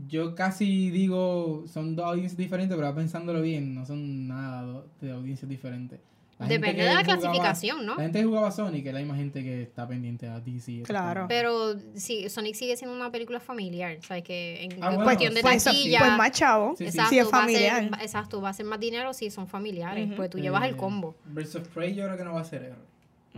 [0.08, 5.48] Yo casi digo, son dos audiencias diferentes, pero pensándolo bien, no son nada de audiencias
[5.48, 6.00] diferentes.
[6.38, 7.94] Depende de la clasificación, ¿no?
[7.94, 10.82] La gente que jugaba Sonic es la misma gente que está pendiente a DC.
[10.82, 11.26] Claro.
[11.28, 13.96] Pero sí, Sonic sigue siendo una película familiar.
[13.98, 16.00] O sea, que en ah, cuestión de pues, taquilla...
[16.00, 16.74] Pues más chavo.
[16.78, 17.82] Exacto, es familiar.
[17.84, 20.10] Va a ser, exacto, va a ser más dinero si son familiares.
[20.16, 21.14] Pues tú llevas el eh, combo.
[21.26, 22.74] Birds of Prey yo creo que no va a ser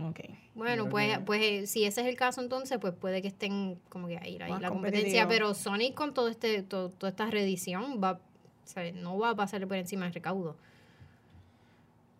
[0.03, 0.19] Ok.
[0.55, 4.07] Bueno, pues, pues eh, si ese es el caso entonces, pues puede que estén como
[4.07, 5.27] que ahí, ahí la competencia.
[5.27, 9.35] Pero Sonic con todo este, todo, toda esta reedición va, o sea, no va a
[9.35, 10.55] pasar por encima del recaudo.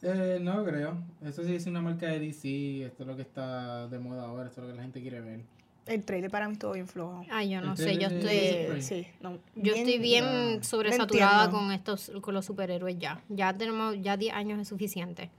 [0.01, 0.97] Eh, no creo.
[1.25, 2.85] Eso sí es una marca de DC.
[2.85, 4.47] Esto es lo que está de moda ahora.
[4.47, 5.41] Esto es lo que la gente quiere ver.
[5.85, 7.25] El trailer para mí estuvo bien flojo.
[7.31, 7.97] Ay, yo no sé.
[7.97, 8.81] Yo estoy.
[8.81, 9.07] Sí,
[9.55, 13.21] yo estoy bien sobresaturada con estos con los superhéroes ya.
[13.29, 13.95] Ya tenemos.
[14.01, 15.29] Ya 10 años es suficiente.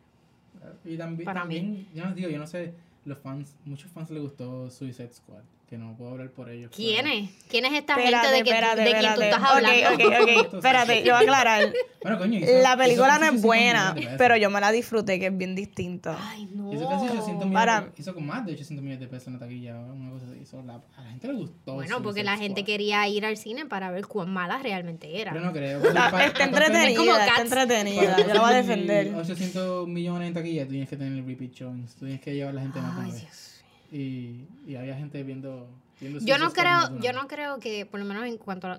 [0.84, 1.24] Y también.
[1.24, 1.86] Para mí.
[1.94, 2.74] Yo no, digo, yo no sé.
[3.04, 3.56] Los fans.
[3.64, 6.70] Muchos fans les gustó Suicide Squad que no puedo hablar por ellos.
[6.74, 7.30] ¿Quién es?
[7.46, 9.88] ¿Quién es esta gente de, que, de quien tú estás hablando?
[9.92, 10.54] Ok, ok, ok.
[10.54, 11.72] espérate, yo voy a aclarar.
[12.02, 15.54] bueno, coño, la película no es buena, pero yo me la disfruté, que es bien
[15.54, 16.16] distinto.
[16.18, 16.72] Ay, no.
[16.72, 17.92] Hizo casi 800 millones Para...
[17.98, 20.56] hizo con más de 800 millones de pesos en la taquilla, una cosa así.
[20.66, 21.74] la, a la gente le gustó.
[21.74, 25.32] Bueno, porque la gente quería ir al cine para ver cuán mala realmente era.
[25.32, 25.82] Pero no creo.
[25.84, 28.16] está entretenida, está entretenida.
[28.26, 29.14] Yo la voy a defender.
[29.14, 32.54] 800 millones en taquilla, tú tienes que tener repeat showings, tú tienes que llevar a
[32.54, 33.57] la gente a más Dios
[33.90, 35.68] y, y había gente viendo
[36.00, 37.26] yo no creo yo no.
[37.26, 38.78] creo que por lo menos en cuanto a,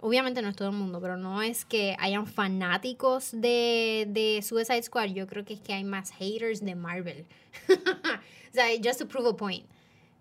[0.00, 4.82] obviamente no es todo el mundo pero no es que hayan fanáticos de, de Suicide
[4.82, 5.10] Squad.
[5.10, 7.24] Yo creo que es que hay más haters de Marvel.
[8.48, 9.66] O sea just to prove a point.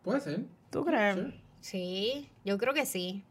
[0.04, 0.42] Puede ser.
[0.70, 2.30] Tú crees sí.
[2.44, 3.24] Yo creo que sí.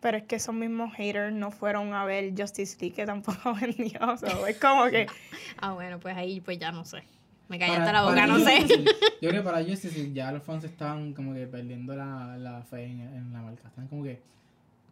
[0.00, 4.00] Pero es que esos mismos haters no fueron a ver Justice League que tampoco vendió
[4.00, 5.06] o es como que
[5.58, 7.04] ah bueno pues ahí pues ya no sé
[7.48, 8.66] me callaste la boca, no sé.
[9.22, 12.84] Yo creo que para Justice ya los fans estaban como que perdiendo la, la fe
[12.84, 13.68] en, la marca.
[13.68, 14.20] Están como que,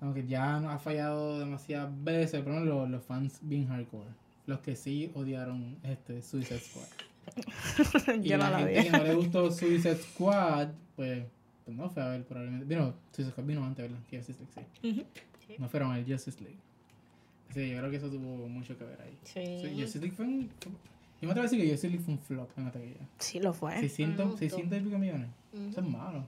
[0.01, 4.11] como que ya ha fallado demasiadas veces, pero los, los fans bien hardcore.
[4.47, 6.87] los que sí odiaron este Suicide Squad.
[8.23, 11.25] y la, gente que no le gustó Suicide Squad, pues,
[11.65, 12.65] pues, no fue a ver probablemente.
[12.65, 14.03] Vino, Suicide Squad vino antes, ¿verdad?
[14.11, 14.39] Justice
[14.83, 15.07] League,
[15.47, 15.57] sí.
[15.59, 16.59] No fueron al Justice League.
[17.53, 19.17] Sí, yo creo que eso tuvo mucho que ver ahí.
[19.25, 19.73] Sí.
[19.79, 20.51] Justice League fue un...
[21.21, 23.01] Yo me atrevo a decir que Justice League fue un flop en la taquilla.
[23.19, 23.79] Sí, lo fue.
[23.81, 25.29] 600, 600 y pico millones.
[25.71, 26.25] Eso es malo.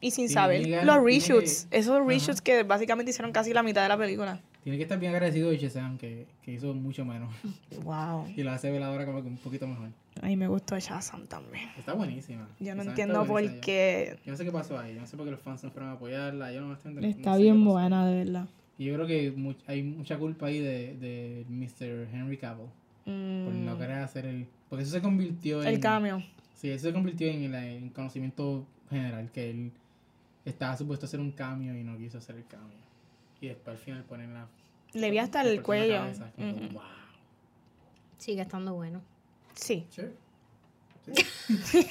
[0.00, 1.66] Y sin saber los reshoots.
[1.70, 4.40] esos reshoots que básicamente hicieron casi la mitad de la película.
[4.62, 7.32] Tiene que estar bien agradecido de Shazam, que, que hizo mucho menos.
[7.82, 8.26] Wow.
[8.36, 9.88] y la hace veladora como que un poquito mejor.
[10.20, 11.68] A mí me gustó Shazam también.
[11.78, 12.48] Está buenísima.
[12.58, 14.18] Yo no entiendo por qué.
[14.24, 14.94] Yo no sé qué pasó ahí.
[14.94, 16.52] Yo no sé por qué los fans no fueron a apoyarla.
[16.52, 18.48] Yo no me Está bien buena, de verdad.
[18.78, 19.34] Y yo creo que
[19.66, 22.08] hay mucha culpa ahí de, de Mr.
[22.12, 22.66] Henry Cavill.
[23.44, 23.78] Por no mm.
[23.78, 24.46] querer hacer el.
[24.68, 25.68] Porque eso se convirtió en.
[25.68, 26.22] El cambio.
[26.54, 29.30] Sí, eso se convirtió en el conocimiento general.
[29.32, 29.72] Que él
[30.44, 32.78] estaba supuesto a hacer un cambio y no quiso hacer el cambio.
[33.40, 34.48] Y después al final ponen la
[34.92, 36.02] le vi hasta el cuello.
[38.16, 39.02] Sigue estando bueno.
[39.54, 39.86] Sí.
[41.64, 41.86] Sí.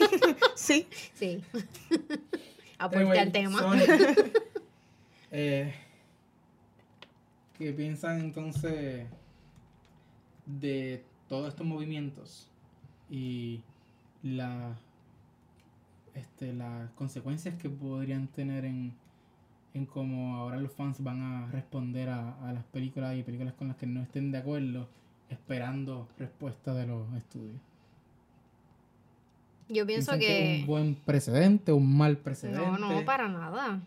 [0.55, 0.87] sí.
[1.15, 1.43] Sí.
[2.77, 3.75] Aporte al tema.
[5.31, 5.73] eh,
[7.57, 9.07] ¿Qué piensan entonces
[10.47, 12.49] de todos estos movimientos
[13.09, 13.61] y
[14.23, 14.75] la,
[16.15, 18.93] este, las consecuencias que podrían tener en
[19.77, 23.77] en cómo ahora los fans van a responder a, las películas y películas con las
[23.77, 24.87] que no estén de acuerdo,
[25.29, 27.59] esperando respuesta de los estudios.
[29.69, 30.59] Yo pienso que...
[30.61, 32.59] un buen precedente, un mal precedente.
[32.59, 33.81] No, no, para nada.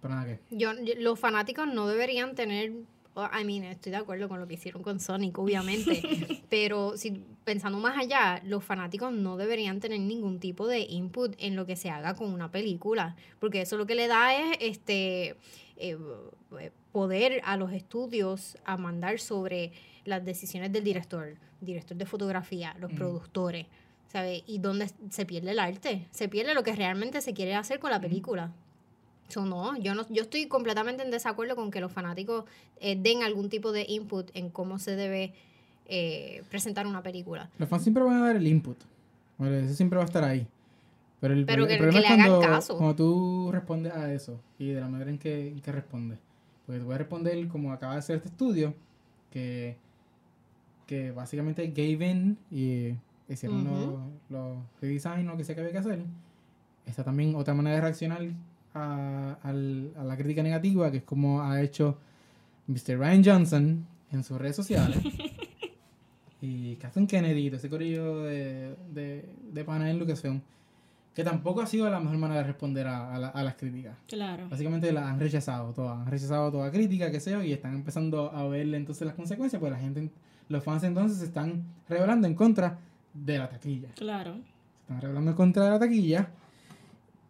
[0.00, 0.40] ¿Para nada qué?
[0.56, 2.72] Yo, los fanáticos no deberían tener
[3.14, 6.42] I mean, estoy de acuerdo con lo que hicieron con Sonic, obviamente.
[6.50, 11.54] pero si pensando más allá, los fanáticos no deberían tener ningún tipo de input en
[11.54, 13.16] lo que se haga con una película.
[13.38, 15.36] Porque eso lo que le da es este
[15.76, 15.98] eh,
[16.90, 19.72] poder a los estudios a mandar sobre
[20.06, 22.96] las decisiones del director, director de fotografía, los mm.
[22.96, 23.66] productores.
[24.08, 24.42] ¿sabes?
[24.46, 26.06] Y dónde se pierde el arte.
[26.10, 28.02] Se pierde lo que realmente se quiere hacer con la mm.
[29.32, 32.44] Película no, yo no, yo estoy completamente en desacuerdo con que los fanáticos
[32.80, 35.32] eh, den algún tipo de input en cómo se debe
[35.86, 37.50] eh, presentar una película.
[37.58, 38.76] Los fans siempre van a dar el input.
[39.40, 40.46] eso siempre va a estar ahí.
[41.20, 45.08] Pero el, que, problema es cuando, cuando tú respondes a eso y de la manera
[45.10, 46.18] en que, en que respondes.
[46.66, 48.74] Porque tú puedes responder como acaba de hacer este estudio,
[49.30, 49.76] que,
[50.86, 52.96] que básicamente gave in y
[53.28, 56.04] hicieron los, los redesign o lo que sea que había que hacer.
[56.86, 58.22] Está también otra manera de reaccionar
[58.74, 61.98] a, a, la crítica negativa, que es como ha hecho
[62.66, 62.98] Mr.
[62.98, 64.98] Ryan Johnson en sus redes sociales.
[66.40, 70.40] y Kathleen Kennedy, ese corillo de, de, de pana en Lucasfilm,
[71.14, 73.96] que tampoco ha sido la mejor manera de responder a, a, las críticas.
[74.08, 74.48] Claro.
[74.48, 78.48] Básicamente la han rechazado todas, han rechazado toda crítica, que sea, y están empezando a
[78.48, 80.10] verle entonces las consecuencias, pues la gente,
[80.48, 82.78] los fans entonces se están revelando en contra
[83.12, 83.90] de la taquilla.
[83.94, 84.34] Claro.
[84.34, 86.30] Se están revelando en contra de la taquilla.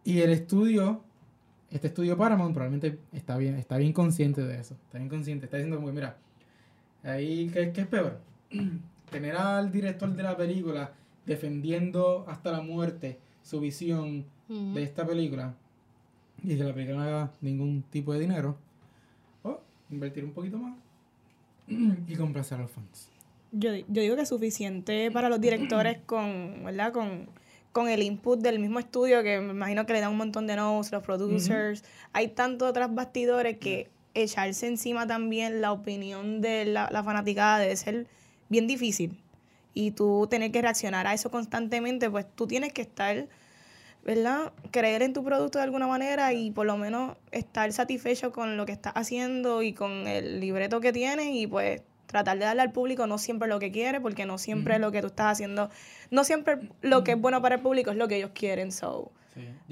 [0.05, 1.01] Y el estudio
[1.73, 4.75] este estudio Paramount probablemente está bien, está bien consciente de eso.
[4.85, 5.45] Está bien consciente.
[5.45, 6.17] Está diciendo como, mira,
[7.01, 8.19] ahí, ¿qué, es peor?
[9.09, 10.93] Tener al director de la película
[11.25, 15.55] defendiendo hasta la muerte su visión de esta película
[16.43, 18.55] y que la película no haga ningún tipo de dinero.
[19.41, 19.59] O
[19.89, 20.77] invertir un poquito más
[22.07, 23.09] y complacer a los fans.
[23.51, 26.93] Yo, yo digo que es suficiente para los directores con, ¿verdad?
[26.93, 27.29] Con
[27.73, 30.55] con el input del mismo estudio, que me imagino que le dan un montón de
[30.55, 31.83] notes, los producers.
[32.13, 37.75] Hay tantos otros bastidores que echarse encima también la opinión de la, la fanaticada debe
[37.75, 38.07] ser
[38.47, 39.19] bien difícil.
[39.73, 43.27] Y tú tener que reaccionar a eso constantemente, pues tú tienes que estar,
[44.05, 44.53] ¿verdad?
[44.69, 48.67] Creer en tu producto de alguna manera y por lo menos estar satisfecho con lo
[48.67, 51.81] que estás haciendo y con el libreto que tienes y pues
[52.13, 55.01] tratar de darle al público no siempre lo que quiere, porque no siempre lo que
[55.01, 55.69] tú estás haciendo,
[56.11, 58.71] no siempre lo que es bueno para el público es lo que ellos quieren.
[58.71, 59.11] So,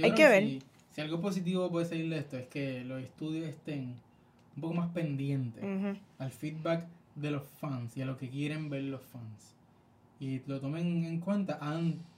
[0.01, 0.43] hay que ver.
[0.89, 3.95] Si, algo positivo puede salir de esto es que los estudios estén
[4.55, 5.63] un poco más pendientes
[6.17, 9.55] al feedback de los fans y a lo que quieren ver los fans.
[10.19, 11.59] Y lo tomen en cuenta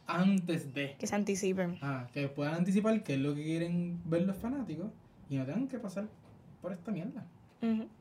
[0.07, 0.95] antes de.
[0.97, 1.77] Que se anticipen.
[1.81, 4.87] Ah, que puedan anticipar qué es lo que quieren ver los fanáticos
[5.29, 6.07] y no tengan que pasar
[6.61, 7.25] por esta mierda.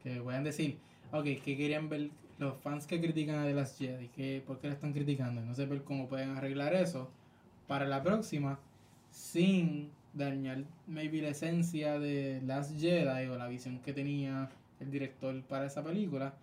[0.02, 0.78] Que puedan decir,
[1.12, 4.08] ok, ¿qué querían ver los fans que critican a The Last Jedi?
[4.08, 5.40] ¿qué, ¿Por qué la están criticando?
[5.42, 7.08] No sé ver cómo pueden arreglar eso
[7.68, 8.58] para la próxima
[9.10, 15.40] sin dañar maybe la esencia de Last Jedi o la visión que tenía el director
[15.42, 16.34] para esa película.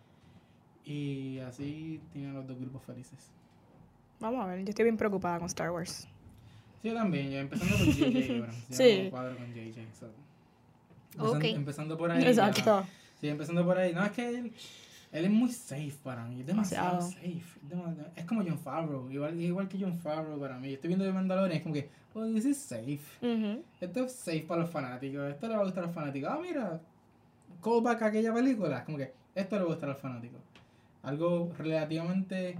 [0.86, 3.32] Y así tienen los dos grupos felices.
[4.20, 6.08] Vamos a ver, yo estoy bien preocupada con Star Wars.
[6.82, 9.08] Sí, yo también, yo empezando por JJ, bueno, sí.
[9.12, 9.80] cuadro con JJ.
[9.80, 12.24] empezando, empezando por ahí.
[12.24, 12.86] Exacto.
[13.20, 13.94] Sí, empezando por ahí.
[13.94, 14.52] No, es que
[15.12, 17.42] Él es muy safe para mí, es demasiado, safe.
[18.16, 20.74] Es, como John Favreau, igual, igual que John Favreau para mí.
[20.74, 23.02] Estoy viendo The Mandalorian, es como que, oh, this is safe.
[23.82, 26.30] Esto es safe para los fanáticos, esto le va a gustar a los fanáticos.
[26.32, 26.80] Ah, mira,
[27.64, 30.40] callback a aquella película, como que esto le va a gustar a los fanáticos.
[31.02, 32.58] Algo relativamente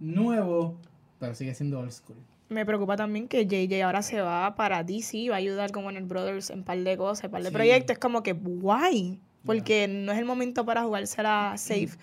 [0.00, 0.76] nuevo,
[1.20, 2.16] pero sigue siendo old school.
[2.48, 6.04] Me preocupa también que JJ ahora se va para DC, va a ayudar en el
[6.04, 7.94] Brothers en un par de cosas, un par de proyectos.
[7.94, 9.18] Es como que, guay.
[9.44, 11.96] Porque no es el momento para jugársela safe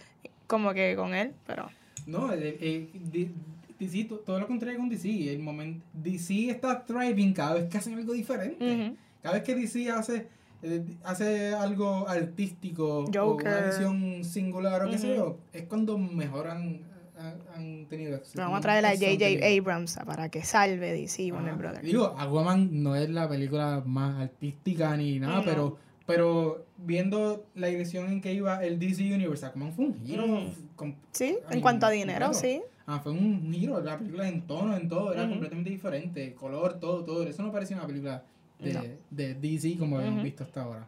[0.47, 1.69] como que con él, pero...
[2.05, 3.31] No, eh, eh,
[3.79, 5.31] DC, todo lo contrario con DC.
[5.31, 8.95] El momento, DC está thriving cada vez que hacen algo diferente.
[9.21, 10.27] Cada vez que DC hace,
[10.63, 16.81] eh, hace algo artístico o una visión singular o qué sé yo, es cuando mejoran
[17.53, 18.41] han, tenido éxito.
[18.41, 19.45] Vamos a traer a J.J.
[19.45, 21.83] Abrams para que salve DC Warner Brothers.
[21.83, 25.77] Digo, Aquaman no es la película más artística ni nada, pero
[26.09, 30.27] pero viendo la dirección en que iba el DC Universe, Aquaman fue un giro.
[30.27, 30.93] Mm.
[31.11, 32.61] sí, en cuanto a dinero, sí.
[32.85, 37.03] Ah, fue un giro, la película en tono, en todo, era completamente diferente, color, todo,
[37.03, 37.23] todo.
[37.23, 38.23] Eso no parecía una película
[38.59, 40.87] de, de DC como hemos visto hasta ahora.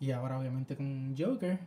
[0.00, 1.58] Y ahora obviamente con Joker,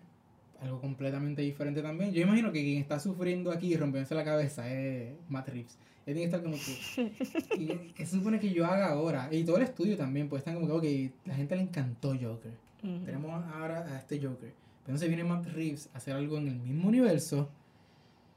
[0.62, 2.12] algo completamente diferente también.
[2.12, 5.78] Yo imagino que quien está sufriendo aquí y rompiéndose la cabeza es Matt Reeves.
[6.06, 7.92] Él tiene que estar como que.
[7.96, 9.30] ¿Qué se supone que yo haga ahora?
[9.32, 12.54] Y todo el estudio también, pues están como que, ok, la gente le encantó Joker.
[12.82, 14.54] Tenemos ahora a este Joker.
[14.84, 17.50] Pero entonces viene Matt Reeves a hacer algo en el mismo universo,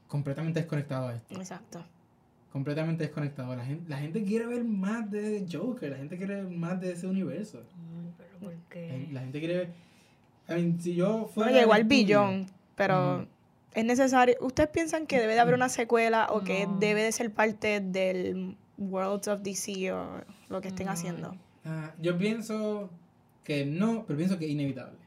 [0.07, 1.35] completamente desconectado a esto.
[1.35, 1.83] Exacto.
[2.51, 3.55] Completamente desconectado.
[3.55, 6.91] La gente, la gente quiere ver más de Joker, la gente quiere ver más de
[6.91, 7.63] ese universo.
[8.17, 9.07] pero ¿por qué?
[9.11, 9.73] La gente quiere ver.
[10.49, 11.51] I mean, si yo fuera.
[11.51, 12.45] No llegó al billón,
[12.75, 13.25] pero
[13.73, 14.35] es necesario.
[14.41, 18.55] ¿Ustedes piensan que debe de haber una secuela o que debe de ser parte del
[18.77, 21.35] World of DC o lo que estén haciendo?
[21.65, 22.89] Ah, yo pienso
[23.43, 24.97] que no, pero pienso que es inevitable.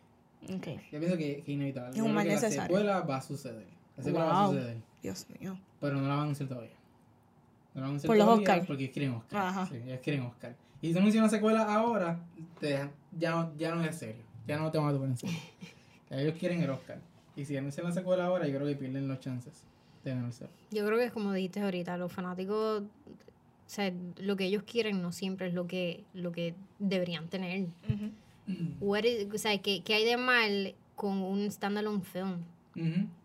[0.58, 0.80] Okay.
[0.92, 1.96] Yo pienso que, es inevitable.
[1.96, 2.56] Es un mal necesario.
[2.56, 3.66] La secuela va a suceder.
[3.96, 4.76] La secuela va a suceder.
[5.02, 5.58] Dios mío.
[5.80, 6.76] Pero no la van a anunciar todavía.
[7.74, 8.66] No la van a anunciar Por los Oscars.
[8.66, 9.46] Porque quieren Oscar.
[9.46, 9.66] Ajá.
[9.66, 10.54] Sí, ellos quieren Oscar.
[10.80, 12.20] Y si no anuncian una secuela ahora,
[12.60, 14.22] te, ya, no, ya no es serio.
[14.46, 15.36] Ya no te van a tomar en serio.
[16.10, 16.98] ellos quieren el Oscar.
[17.36, 19.62] Y si anuncian la secuela ahora, yo creo que pierden los chances
[20.04, 20.46] de ganarse.
[20.70, 25.02] Yo creo que es como dijiste ahorita, los fanáticos, o sea, lo que ellos quieren
[25.02, 27.66] no siempre es lo que, lo que deberían tener.
[28.80, 32.38] o sea, ¿qué, ¿qué, hay de mal con un standalone film?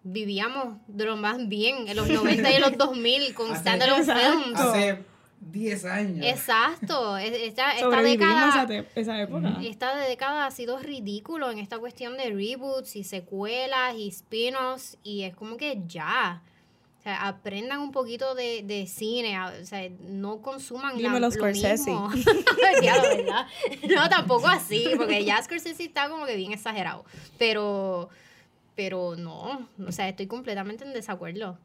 [0.03, 4.99] Vivíamos de lo más bien en los 90 y en los 2000 con standalone films.
[5.41, 6.25] 10 años.
[6.25, 7.17] Exacto.
[7.17, 8.63] Esta, esta década.
[8.63, 9.57] Esa, esa, época.
[9.63, 14.97] Esta década ha sido ridículo en esta cuestión de reboots y secuelas y spin-offs.
[15.03, 16.43] Y es como que ya.
[16.99, 22.09] O sea, aprendan un poquito de, de cine, o sea, no consuman la, lo mismo.
[22.81, 23.47] ¿verdad?
[23.89, 27.03] No, tampoco así, porque ya Scorsese está como que bien exagerado.
[27.39, 28.09] Pero,
[28.75, 31.57] pero no, o sea, estoy completamente en desacuerdo.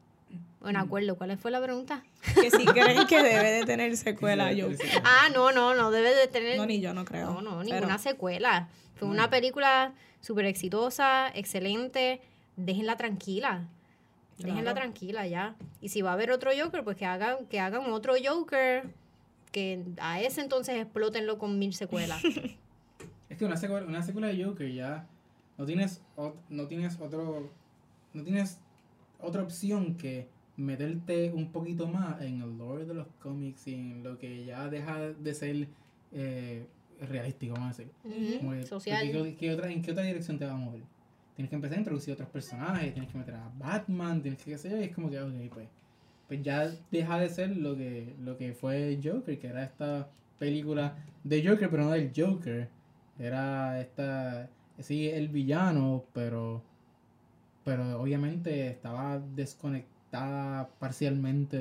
[0.69, 2.03] En acuerdo, ¿cuál fue la pregunta?
[2.35, 4.69] Que si creen que debe de tener secuela yo.
[5.05, 6.57] Ah, no, no, no debe de tener.
[6.57, 7.33] No, ni yo no creo.
[7.35, 8.69] No, no, ninguna secuela.
[8.95, 12.21] Fue una película súper exitosa, excelente.
[12.57, 13.69] Déjenla tranquila.
[14.39, 15.57] Déjenla tranquila ya.
[15.81, 18.85] Y si va a haber otro Joker, pues que hagan, que hagan otro Joker.
[19.53, 22.23] Que a ese entonces explótenlo con mil secuelas.
[23.29, 25.07] es que una secuela, una secuela de Joker ya
[25.57, 26.03] no tienes,
[26.49, 27.51] no tienes otro.
[28.13, 28.59] No tienes
[29.21, 34.03] otra opción que meterte un poquito más en el lore de los cómics y en
[34.03, 35.69] lo que ya deja de ser
[36.13, 36.67] eh,
[37.01, 38.67] realístico, vamos a decir.
[38.67, 39.07] Social.
[39.51, 40.83] otra, ¿En qué otra dirección te va a mover?
[41.35, 44.59] Tienes que empezar a introducir otros personajes, tienes que meter a Batman, tienes que qué
[44.59, 45.69] sé yo, y es como que, ok, pues,
[46.29, 50.97] pues ya deja de ser lo que, lo que fue Joker, que era esta película
[51.25, 52.69] de Joker, pero no del Joker.
[53.19, 56.63] Era esta, sí, el villano, pero
[57.67, 59.21] pero obviamente estaba
[60.11, 61.59] desconectada parcialmente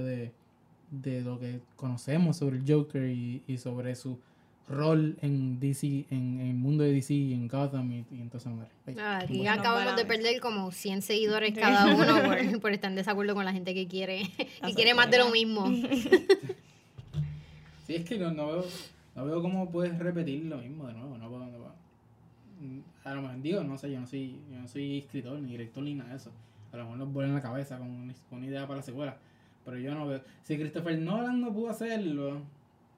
[0.91, 4.19] de, lo que conocemos sobre el Joker y, sobre su
[4.67, 8.51] rol en DC, en, el mundo de DC, en Gotham y, y entonces
[8.97, 13.45] ah, y acabamos de perder como 100 seguidores cada uno por, estar en desacuerdo con
[13.45, 15.67] la gente que quiere, que quiere más de lo mismo.
[17.85, 18.65] sí, es que no, no, veo,
[19.15, 21.17] no veo cómo puedes repetir lo mismo de nuevo.
[21.17, 21.75] No puedo, no puedo
[23.03, 25.83] a lo mejor digo, no sé, yo no soy, yo no soy escritor, ni director,
[25.83, 26.31] ni nada de eso.
[26.75, 29.17] A lo mejor nos vuelve en la cabeza con una, idea para la secuela.
[29.63, 30.21] Pero yo no veo.
[30.43, 32.41] Si Christopher Nolan no pudo hacerlo,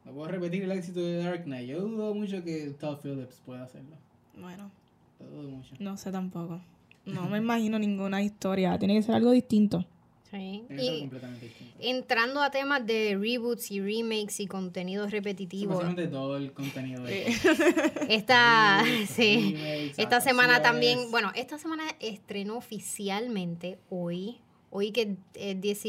[0.03, 1.69] no puedo repetir el éxito de Dark Knight.
[1.69, 3.95] Yo dudo mucho que Todd Phillips pueda hacerlo.
[4.35, 4.71] Bueno.
[5.19, 5.75] Lo dudo mucho.
[5.79, 6.59] No sé tampoco.
[7.05, 8.77] No me imagino ninguna historia.
[8.79, 9.85] Tiene que ser algo distinto.
[10.31, 10.65] Sí.
[10.69, 11.09] Y
[11.79, 15.95] entrando a temas de reboots y remakes y contenidos repetitivos.
[15.95, 17.03] de todo el contenido.
[17.03, 17.27] De
[18.09, 19.55] esta, sí.
[19.97, 25.85] esta semana también, bueno, esta semana estrenó oficialmente hoy, hoy que es,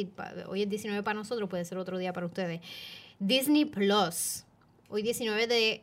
[0.46, 2.60] hoy es 19 para nosotros, puede ser otro día para ustedes.
[3.18, 4.44] Disney Plus,
[4.88, 5.82] hoy 19 de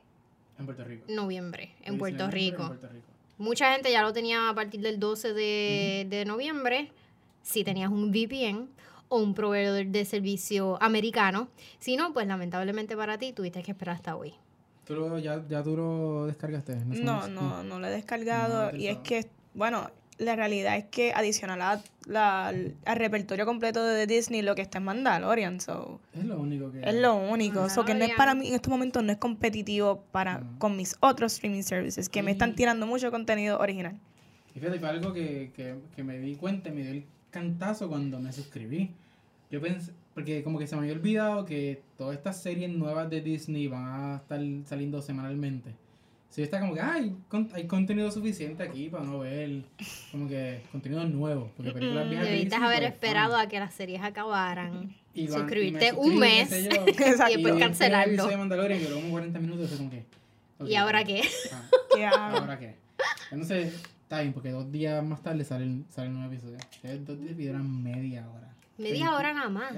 [0.58, 1.03] en Puerto Rico.
[1.10, 2.74] noviembre, en Puerto Rico.
[3.38, 6.93] Mucha gente ya lo tenía a partir del 12 de, de noviembre
[7.45, 8.67] si tenías un VPN
[9.07, 11.47] o un proveedor de servicio americano.
[11.79, 14.33] Si no, pues lamentablemente para ti tuviste que esperar hasta hoy.
[14.85, 16.75] ¿Tú ya, ya tú lo descargaste?
[16.85, 18.75] No, no, no, lo he descargado.
[18.75, 24.07] y es que, bueno, la realidad es que adicional a la, al repertorio completo de
[24.07, 25.59] Disney, lo que está en Mandalorian.
[25.59, 26.81] So, es lo único que...
[26.81, 27.69] Es lo único.
[27.69, 30.95] So, que no es para mí, en estos momentos no es competitivo para, con mis
[30.99, 33.99] otros streaming services, que me están tirando mucho contenido original.
[34.55, 37.05] Y fíjate, fue algo que, que, que me di cuenta, me dio el
[37.36, 38.91] cantazo cuando me suscribí.
[39.51, 43.21] Yo pensé, porque como que se me había olvidado que todas estas series nuevas de
[43.21, 45.71] Disney van a estar saliendo semanalmente.
[46.29, 47.15] Si está como que hay,
[47.53, 49.63] hay contenido suficiente aquí para no ver
[50.11, 51.51] como que contenido nuevo.
[51.55, 54.95] Porque películas viejas Debiste haber pues, esperado a que las series acabaran.
[55.15, 58.27] Y suscribirte un mes y después cancelarlo.
[58.27, 59.71] de Mandalorian que como 40 minutos.
[59.77, 60.03] Como que,
[60.65, 61.21] ¿Y ahora qué?
[61.53, 61.63] Ah,
[61.95, 62.38] ¿Qué hago?
[62.39, 62.75] ¿Ahora qué?
[63.31, 66.60] Entonces, Está bien, porque dos días más tarde sale, el nuevo episodio.
[67.08, 68.53] Dos días eran media hora.
[68.78, 69.74] Media hora nada más.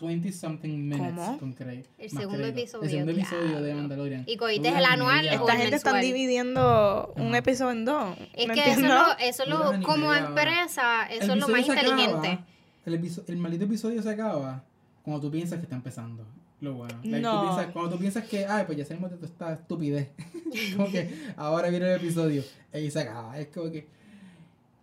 [0.00, 1.38] 20 something minutes ¿Cómo?
[1.38, 1.54] con
[1.98, 2.84] El segundo episodio.
[2.84, 4.24] El segundo episodio de Mandalorian.
[4.26, 5.28] Y cogiste el anual.
[5.28, 8.16] Esta gente está dividiendo un episodio en dos.
[8.32, 12.38] Es que eso, lo, eso lo, como empresa, eso es lo más inteligente.
[12.86, 14.64] el, el maldito episodio se acaba
[15.02, 16.24] cuando tú piensas que está empezando.
[16.60, 16.98] Lo bueno.
[17.04, 17.72] no.
[17.72, 20.08] cuando tú piensas que, ay, pues ya salimos de toda esta estupidez.
[20.76, 22.42] como que ahora viene el episodio.
[22.72, 23.38] Y se acaba.
[23.38, 23.86] Es como que.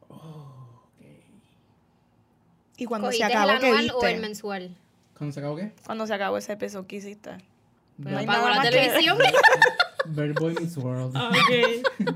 [0.09, 0.83] Oh,
[2.77, 4.75] ¿Y cuando se acabó el anual o el mensual?
[5.17, 5.71] ¿Cuándo se acabó qué?
[5.85, 7.31] Cuando se acabó ese episodio que hiciste.
[8.03, 9.17] Pero no pagó la televisión.
[10.07, 11.15] Bird Boy Meets World.
[11.15, 12.15] Ok.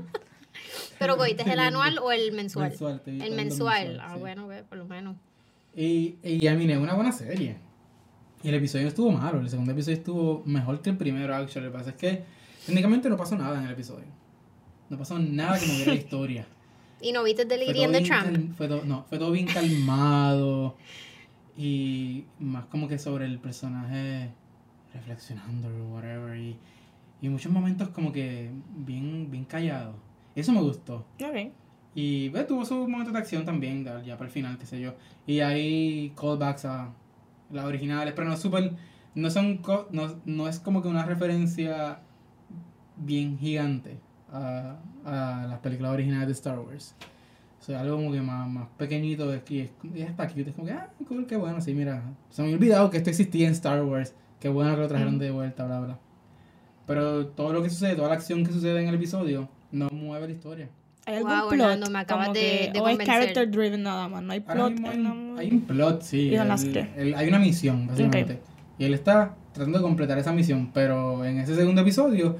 [0.98, 2.68] Pero cogiste el anual o el mensual?
[2.68, 4.00] mensual el mensual.
[4.02, 5.16] Ah, bueno, por lo menos.
[5.74, 7.56] Y, y ya miré una buena serie.
[8.42, 11.66] Y el episodio estuvo malo, el segundo episodio estuvo mejor que el primero, actually.
[11.66, 12.24] Lo que pasa es que
[12.64, 14.06] técnicamente no pasó nada en el episodio.
[14.88, 16.46] No pasó nada que moviera la historia.
[17.02, 18.56] ¿Y no viste Delirium de Trump?
[18.56, 20.76] Fue todo, no, fue todo bien calmado.
[21.56, 24.30] Y más como que sobre el personaje
[24.94, 26.38] reflexionando o whatever.
[26.38, 26.56] Y,
[27.20, 29.94] y muchos momentos como que bien, bien callado.
[30.34, 31.06] Eso me gustó.
[31.22, 31.52] Ok.
[31.94, 34.94] Y ve, tuvo su momento de acción también, ya para el final, qué sé yo.
[35.26, 36.92] Y hay callbacks a
[37.52, 38.72] las originales, pero no super,
[39.14, 42.00] no son, no, no es como que una referencia
[42.96, 43.98] bien gigante
[44.32, 46.94] a, a las películas originales de Star Wars.
[47.60, 50.48] O sea, algo como que más, más pequeñito es que es está cute.
[50.48, 52.02] Es como que, ah, cool, qué bueno, sí, mira.
[52.30, 54.14] Se me había olvidado que esto existía en Star Wars.
[54.38, 55.98] Qué bueno que lo trajeron de vuelta, bla, bla.
[56.86, 60.28] Pero todo lo que sucede, toda la acción que sucede en el episodio, no mueve
[60.28, 60.70] la historia.
[61.06, 61.88] ¿Hay algún plot?
[61.90, 64.74] me acabas de, de, o es character driven nada más, no hay plot.
[65.38, 66.36] Hay, un plot, sí.
[66.36, 68.40] hay una misión, básicamente.
[68.78, 72.36] Y él está tratando de completar esa misión, pero en ese segundo episodio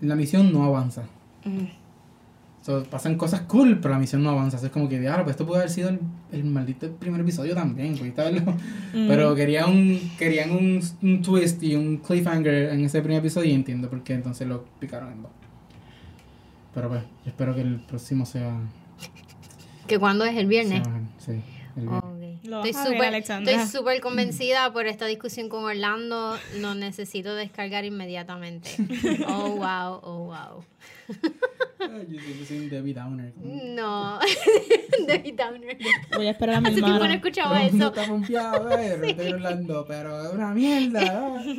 [0.00, 1.04] la misión no avanza.
[2.90, 4.64] pasan cosas cool, pero la misión no avanza.
[4.64, 5.90] Es como que, diablo, pues esto puede haber sido
[6.32, 7.98] el, maldito primer episodio también,
[8.92, 13.54] Pero querían un, querían un, un, twist y un cliffhanger en ese primer episodio y
[13.54, 15.30] entiendo por qué entonces lo picaron en dos.
[16.78, 18.56] Pero pues, espero que el próximo sea.
[19.88, 20.84] ¿Que cuándo es el viernes?
[21.18, 21.42] sí,
[21.76, 22.38] el viernes.
[22.44, 26.38] Estoy súper convencida por esta discusión con Orlando.
[26.60, 28.70] Lo necesito descargar inmediatamente.
[29.26, 30.64] Oh, wow, oh, wow.
[31.78, 33.32] Yo siempre soy un Debbie Downer.
[33.36, 34.18] No,
[35.06, 35.78] Debbie Downer.
[36.16, 37.88] Voy a esperar a mi Hace tiempo no escuchaba eso.
[37.88, 39.10] Está confiado, eh, sí.
[39.10, 41.44] estoy hablando, pero es una mierda.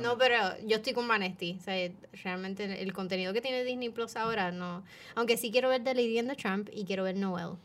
[0.00, 1.56] No, pero yo estoy con Vanesti.
[1.58, 1.90] O sea,
[2.22, 4.84] realmente el contenido que tiene Disney Plus ahora no.
[5.16, 7.56] Aunque sí quiero ver The Lady and the Trump y quiero ver Noel.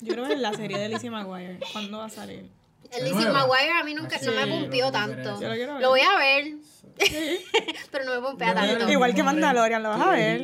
[0.00, 1.60] Yo quiero ver la serie de Lizzie McGuire.
[1.72, 2.48] ¿Cuándo va a salir?
[2.90, 5.40] El Lizzie McGuire a mí nunca no me pumpió tanto.
[5.40, 6.54] Lo, lo voy a ver.
[7.90, 8.90] pero no me pompea tanto.
[8.90, 10.42] Igual que Mandalorian, lo vas a ver.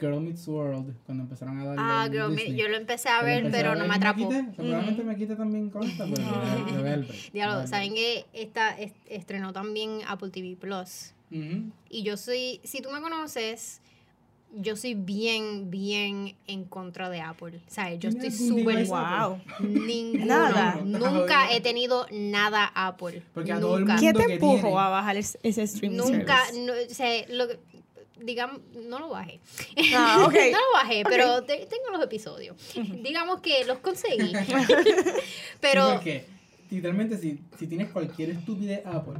[0.00, 1.76] Girl Meets World, cuando empezaron a dar.
[1.78, 4.30] Ah, Girl Meets, yo lo empecé a ver, pero no me atrapó.
[4.56, 7.06] Seguramente me quite también Costa, pero lo voy a ver.
[7.32, 11.12] Diablo, ¿saben que esta estrenó también Apple TV Plus?
[11.30, 13.82] Y yo soy, si tú me conoces,
[14.52, 17.60] yo soy bien, bien en contra de Apple.
[17.66, 17.98] ¿Sabes?
[17.98, 18.86] Yo estoy súper.
[18.86, 19.40] Wow.
[20.14, 20.80] Nada.
[20.84, 23.22] Nunca he tenido nada Apple.
[23.32, 26.40] Porque a todo el mundo ¿Qué te empujó a bajar ese streaming Nunca.
[26.54, 27.46] No, o sea, lo,
[28.22, 29.40] digamos, no lo bajé.
[29.94, 30.52] Ah, okay.
[30.52, 32.56] no lo bajé, pero tengo los episodios.
[33.02, 34.32] digamos que los conseguí.
[35.60, 35.92] pero...
[35.94, 36.26] porque,
[36.70, 39.18] literalmente, si, si tienes cualquier estupidez Apple,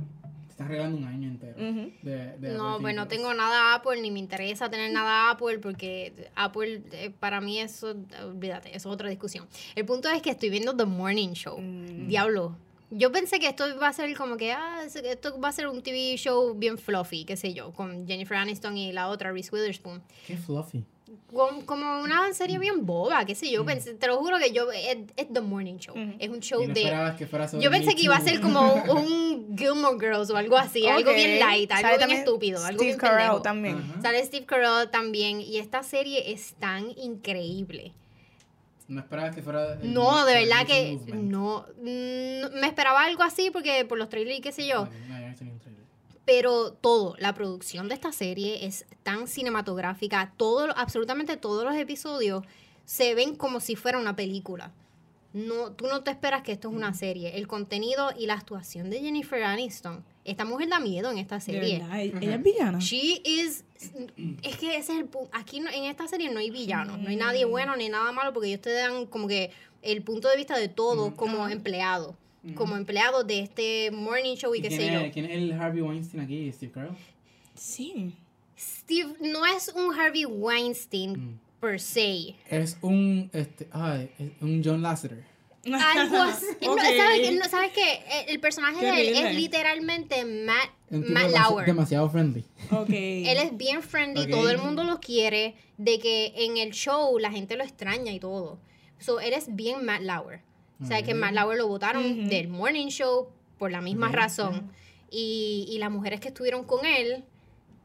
[0.60, 1.56] estás regalando un año entero.
[2.02, 6.82] de, no, pues no tengo nada Apple, ni me interesa tener nada Apple, porque Apple,
[6.92, 9.46] eh, para mí, eso, olvídate, eso es otra discusión.
[9.74, 11.58] El punto es que estoy viendo The Morning Show.
[11.58, 12.08] Mm.
[12.08, 12.56] Diablo
[12.92, 15.80] yo pensé que esto va a ser como que, ah, esto va a ser un
[15.80, 20.02] TV show bien fluffy, qué sé yo, con Jennifer Aniston y la otra, Reese Witherspoon.
[20.26, 20.84] ¿Qué fluffy?
[21.32, 23.62] Como, una serie bien boba, qué sé yo.
[23.62, 23.66] Mm.
[23.66, 24.70] Pensé, te lo juro que yo.
[24.70, 24.98] Es,
[25.32, 25.94] The Morning Show.
[26.18, 27.16] Es un show de.
[27.60, 30.86] yo pensé que iba a ser como un Gilmore Girls o algo así.
[30.86, 32.64] Algo bien light, algo bien estúpido.
[32.64, 33.82] Algo Steve Carell también.
[34.02, 35.40] Sale Steve Carell también.
[35.40, 37.92] Y esta serie es tan increíble.
[38.90, 39.76] No esperaba que fuera.
[39.82, 40.98] no, de verdad que.
[41.12, 44.88] No, Me esperaba algo así porque por los trailers y qué sé yo.
[46.30, 50.32] Pero todo, la producción de esta serie es tan cinematográfica.
[50.36, 52.44] Todo, absolutamente todos los episodios
[52.84, 54.72] se ven como si fuera una película.
[55.32, 57.36] No, tú no te esperas que esto es una serie.
[57.36, 61.76] El contenido y la actuación de Jennifer Aniston esta mujer da miedo en esta serie.
[61.76, 62.78] Ella es villana.
[62.78, 63.64] She is.
[64.42, 65.28] Es que ese es el punto.
[65.32, 66.98] Aquí en esta serie no hay villanos.
[67.00, 69.50] No hay nadie bueno ni nada malo porque ellos te dan como que
[69.82, 71.16] el punto de vista de todo mm.
[71.16, 71.48] como
[72.42, 72.54] Mm.
[72.54, 75.12] Como empleado de este morning show y, qué sé yo.
[75.12, 76.50] ¿Quién es el Harvey Weinstein aquí?
[76.52, 76.96] ¿Steve Carell?
[77.54, 78.14] Sí.
[78.58, 82.34] Steve no es un Harvey Weinstein per se.
[82.48, 83.30] Es un.
[83.32, 84.10] Este, ay,
[84.40, 85.24] un John Lasseter.
[85.64, 86.46] Algo así.
[87.50, 88.00] ¿sabes, qué?
[88.28, 91.66] El personaje de él es literalmente Matt, Matt Lauer.
[91.66, 92.44] Demasiado friendly.
[92.70, 93.28] Okay.
[93.28, 97.30] Él es bien friendly, todo el mundo lo quiere, de que en el show la
[97.30, 98.58] gente lo extraña y todo.
[98.98, 100.40] So, él es bien Matt Lauer.
[100.82, 103.28] O sea, que Matt Lauer lo votaron del morning show
[103.58, 104.70] por la misma razón.
[105.10, 107.24] Y, y las mujeres que estuvieron con él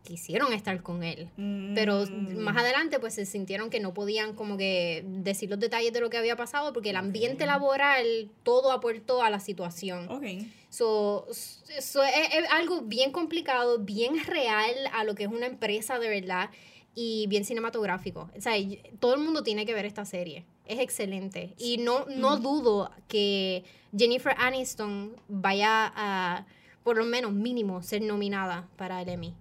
[0.05, 1.27] quisieron estar con él.
[1.75, 2.37] Pero mm.
[2.37, 6.09] más adelante pues se sintieron que no podían como que decir los detalles de lo
[6.09, 10.09] que había pasado porque el ambiente laboral todo aportó a la situación.
[10.09, 10.23] Ok.
[10.69, 12.05] So, es,
[12.51, 16.49] algo bien complicado, bien real a lo que es una empresa de verdad
[16.93, 18.29] y bien cinematográfico.
[18.37, 18.53] O sea,
[18.99, 20.45] todo el mundo tiene que ver esta serie.
[20.65, 21.53] Es excelente.
[21.57, 23.63] Y no, no dudo que
[23.95, 26.45] Jennifer Aniston vaya a,
[26.83, 29.33] por lo menos mínimo, ser nominada para el Emmy.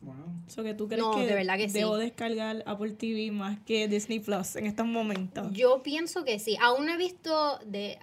[0.00, 0.64] Wow.
[0.64, 4.54] que tú crees que, de verdad que debo descargar Apple TV más que Disney Plus
[4.56, 5.48] en estos momentos.
[5.52, 6.56] Yo pienso que sí.
[6.60, 7.98] Aún no he visto de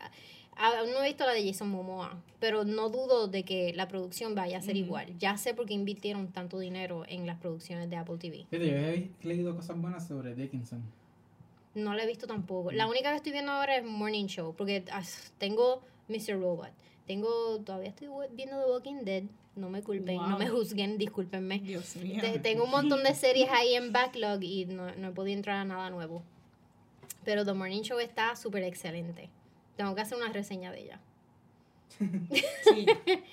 [0.57, 4.35] aún no he visto la de Jason Momoa, pero no dudo de que la producción
[4.35, 5.17] vaya a ser igual.
[5.19, 8.45] Ya sé por qué invirtieron tanto dinero en las producciones de Apple TV.
[8.51, 10.83] yo he leído cosas buenas sobre Dickinson.
[11.75, 12.71] No la he visto tampoco.
[12.71, 14.83] La única que estoy viendo ahora es Morning Show, porque
[15.37, 16.39] tengo Mr.
[16.39, 16.71] Robot.
[17.05, 19.23] Tengo, todavía estoy viendo The Walking Dead
[19.55, 21.59] no me culpen, no me juzguen, discúlpenme.
[21.59, 22.21] Dios mío.
[22.41, 25.65] tengo un montón de series ahí en backlog y no, no he podido entrar a
[25.65, 26.23] nada nuevo.
[27.23, 29.29] Pero The Morning Show está súper excelente.
[29.77, 30.99] Tengo que hacer una reseña de ella.
[31.97, 32.85] sí.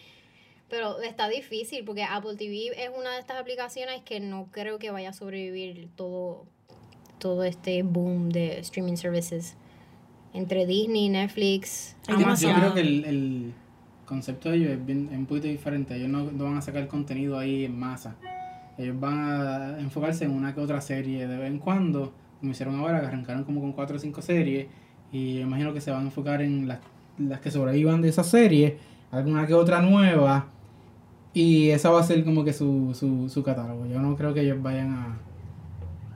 [0.68, 4.90] Pero está difícil porque Apple TV es una de estas aplicaciones que no creo que
[4.90, 6.46] vaya a sobrevivir todo,
[7.22, 9.54] todo este boom de streaming services.
[10.34, 12.50] Entre Disney, Netflix, Amazon.
[12.50, 13.52] Yo creo que el
[14.06, 15.94] concepto de ellos es, bien, un poquito diferente.
[15.94, 18.16] Ellos no, van a sacar contenido ahí en masa.
[18.76, 22.74] Ellos van a enfocarse en una que otra serie de vez en cuando, como hicieron
[22.80, 24.66] ahora, que arrancaron como con cuatro o cinco series.
[25.12, 26.80] Y imagino que se van a enfocar en las,
[27.18, 28.78] las que sobrevivan de esa serie,
[29.12, 30.48] alguna que otra nueva.
[31.34, 33.86] Y esa va a ser como que su, su, su catálogo.
[33.86, 35.18] Yo no creo que ellos vayan a,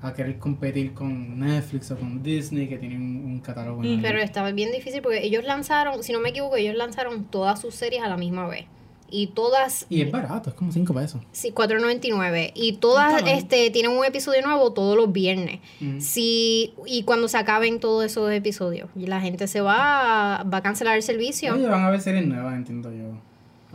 [0.08, 3.82] a querer competir con Netflix o con Disney que tienen un, catálogo.
[4.02, 7.74] Pero estaba bien difícil porque ellos lanzaron, si no me equivoco, ellos lanzaron todas sus
[7.74, 8.66] series a la misma vez.
[9.08, 9.86] Y todas...
[9.88, 11.20] Y es barato, es como 5 pesos.
[11.30, 12.50] Sí, 4.99.
[12.54, 15.60] Y todas este, tienen un episodio nuevo todos los viernes.
[15.98, 20.62] Sí, y cuando se acaben todos esos episodios, y la gente se va, va a
[20.62, 21.54] cancelar el servicio.
[21.54, 23.16] Ellos van a ver series nuevas, entiendo yo.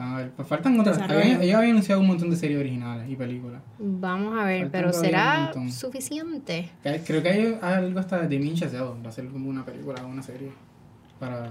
[0.02, 0.97] A ver, pues faltan otras.
[0.97, 3.62] Ellos habían anunciado un montón de series originales y películas.
[3.78, 6.70] Vamos a ver, pero ¿será suficiente?
[7.06, 8.84] Creo que hay algo hasta de Demin Chazelle.
[9.04, 10.52] Va a ser como una película o una serie
[11.20, 11.47] para,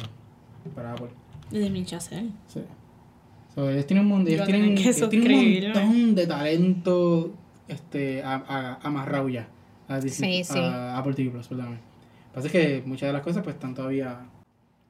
[0.75, 1.11] para Apple.
[1.51, 2.31] ¿De Chazelle?
[2.49, 2.61] Sí.
[3.57, 7.33] ellos tienen un, ellos tienen, ellos tienen un montón de talento
[7.69, 9.49] este, amarrado ya.
[9.89, 10.59] A, sí, sí.
[10.59, 11.77] a Apple TV Plus, perdóname.
[11.77, 14.27] Lo que pasa es que muchas de las cosas pues están todavía...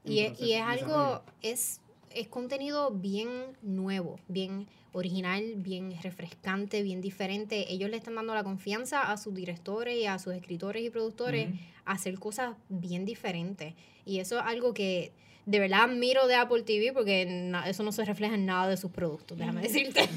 [0.04, 1.79] Y, y es algo, es
[2.14, 3.28] es contenido bien
[3.62, 7.72] nuevo, bien original, bien refrescante, bien diferente.
[7.72, 11.48] Ellos le están dando la confianza a sus directores y a sus escritores y productores
[11.84, 13.74] a hacer cosas bien diferentes.
[14.04, 15.12] Y eso es algo que
[15.46, 18.90] de verdad admiro de Apple TV porque eso no se refleja en nada de sus
[18.90, 20.08] productos, déjame decirte.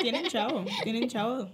[0.00, 1.50] tienen chavo, tienen chavo.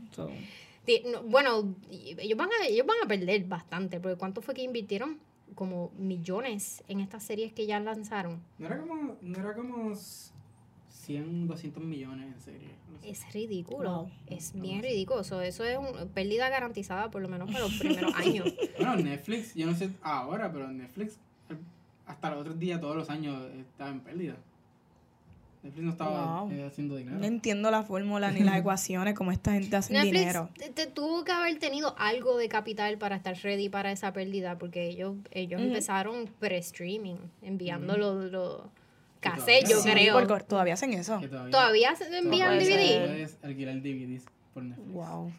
[1.27, 5.19] bueno, ellos van, a, ellos van a perder bastante, porque ¿cuánto fue que invirtieron?
[5.55, 8.41] Como millones en estas series que ya lanzaron.
[8.59, 12.69] No era como, no era como 100, 200 millones en serie.
[13.03, 14.11] Es ridículo.
[14.27, 15.21] Es bien ridículo.
[15.21, 18.53] Eso, es una pérdida garantizada por lo menos para los primeros años.
[18.77, 21.19] Bueno, Netflix, yo no sé ahora, pero Netflix
[22.07, 24.37] hasta los otros días, todos los años, estaba en pérdida.
[25.63, 27.19] Netflix no estaba eh, haciendo dinero.
[27.19, 30.49] No entiendo la fórmula ni las ecuaciones, como esta gente hace dinero.
[30.75, 34.89] Te, tuvo que haber tenido algo de capital para estar ready para esa pérdida, porque
[34.89, 38.63] ellos, ellos empezaron pre-streaming, enviando los, los
[39.69, 40.45] yo creo.
[40.45, 41.21] todavía hacen eso.
[41.51, 43.07] Todavía, envían DVD.
[43.07, 44.93] Puedes alquilar DVDs por Netflix.
[44.93, 45.33] Wow.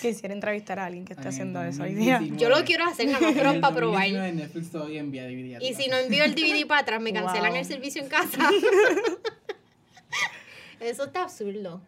[0.00, 2.20] Quisiera entrevistar a alguien que esté haciendo eso hoy día.
[2.36, 4.08] Yo lo quiero hacer nada más para probar.
[4.08, 5.60] Netflix todavía envía DVD.
[5.60, 8.38] Y si no envío el DVD para atrás, me cancelan el servicio en casa.
[10.80, 11.80] eso está absurdo.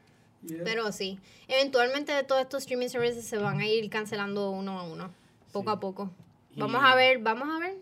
[0.65, 5.11] Pero sí, eventualmente todos estos streaming services se van a ir cancelando uno a uno,
[5.53, 6.11] poco a poco.
[6.57, 7.75] Vamos a ver, vamos a ver.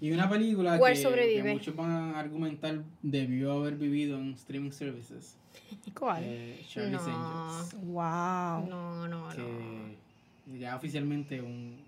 [0.00, 5.36] Y una película que, que, muchos van a argumentar debió haber vivido en streaming services
[5.98, 6.22] ¿Cuál?
[6.24, 7.74] Eh, Charlie's Angels.
[7.82, 8.68] Wow.
[8.68, 11.78] No, no, que Ya oficialmente un,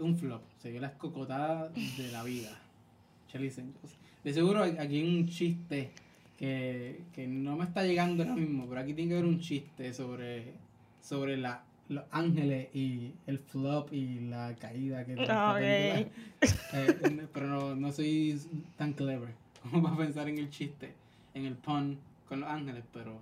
[0.00, 0.42] un flop.
[0.58, 2.50] Se dio la escocotada de la vida.
[3.28, 3.96] Charlie's Angels.
[4.24, 5.90] De seguro aquí hay un chiste
[6.38, 9.92] que, que no me está llegando ahora mismo, pero aquí tiene que haber un chiste
[9.92, 10.52] sobre,
[11.00, 16.10] sobre la los ángeles y el flop y la caída que okay.
[16.72, 18.40] eh, pero no, no soy
[18.76, 20.94] tan clever como para pensar en el chiste
[21.34, 23.20] en el pun con Los Ángeles, pero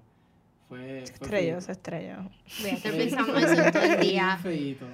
[0.68, 1.02] fue...
[1.02, 2.26] Estrellas, estrellas.
[2.60, 4.36] Voy a estar pensando eso todo el día.
[4.36, 4.86] feito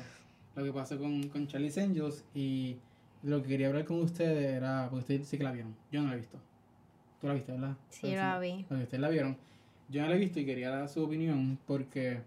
[0.57, 2.77] lo que pasó con, con Charlie's Angels y
[3.23, 6.09] lo que quería hablar con ustedes era, porque ustedes sí que la vieron, yo no
[6.09, 6.39] la he visto.
[7.21, 7.77] Tú la viste, ¿verdad?
[7.91, 8.65] Sí, la vi.
[8.69, 9.37] Porque ustedes la vieron.
[9.89, 12.21] Yo no la he visto y quería dar su opinión porque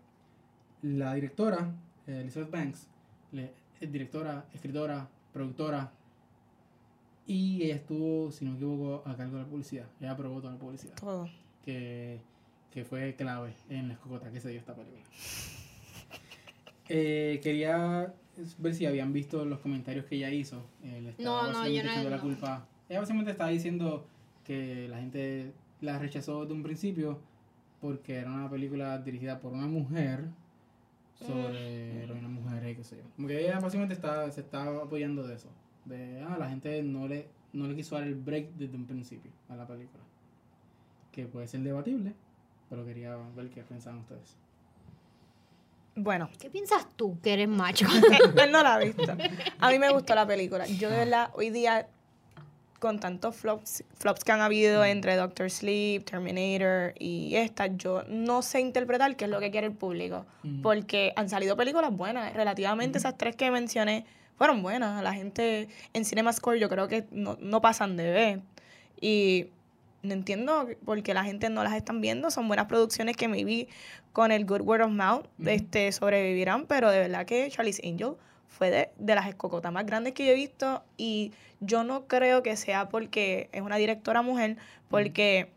[0.81, 1.73] la directora,
[2.07, 2.87] eh, Elizabeth Banks,
[3.79, 5.91] es directora, escritora, productora,
[7.25, 9.85] y ella estuvo, si no me equivoco, a cargo de la publicidad.
[9.99, 10.95] Ella aprobó toda la publicidad.
[10.95, 11.29] Todo
[12.71, 15.03] que, fue clave en la escogota que se dio esta película.
[16.91, 18.11] Eh, quería
[18.57, 20.65] ver si habían visto los comentarios que ella hizo.
[20.83, 22.09] Eh, no, no, yo no.
[22.09, 22.67] La culpa.
[22.89, 24.07] Ella básicamente estaba diciendo
[24.43, 27.19] que la gente la rechazó desde un principio
[27.79, 30.29] porque era una película dirigida por una mujer
[31.25, 32.17] sobre mm.
[32.17, 33.03] una mujer qué sé yo.
[33.15, 35.49] Como que ella básicamente está, se estaba apoyando de eso.
[35.85, 39.31] De, ah, la gente no le, no le quiso dar el break desde un principio
[39.49, 40.03] a la película
[41.11, 42.13] que puede ser debatible,
[42.69, 44.37] pero quería ver qué pensaban ustedes.
[45.95, 46.29] Bueno.
[46.39, 47.85] ¿Qué piensas tú que eres macho?
[48.41, 49.11] Él no la ha visto.
[49.59, 50.65] A mí me gustó la película.
[50.65, 51.89] Yo de verdad, hoy día,
[52.79, 54.85] con tantos flops, flops que han habido mm.
[54.85, 59.67] entre Doctor Sleep, Terminator y esta, yo no sé interpretar qué es lo que quiere
[59.67, 60.25] el público.
[60.43, 60.61] Mm.
[60.61, 62.33] Porque han salido películas buenas.
[62.33, 63.01] Relativamente mm.
[63.01, 64.05] esas tres que mencioné
[64.37, 65.03] fueron buenas.
[65.03, 68.41] La gente en Cinema Score yo creo que no, no pasan de ver.
[69.01, 69.47] Y
[70.01, 72.31] no entiendo por qué la gente no las están viendo.
[72.31, 73.67] Son buenas producciones que maybe
[74.13, 78.15] con el good word of mouth este, sobrevivirán, pero de verdad que Charlie's Angel
[78.49, 81.31] fue de, de, las escocotas más grandes que yo he visto y
[81.61, 84.57] yo no creo que sea porque es una directora mujer,
[84.89, 85.49] porque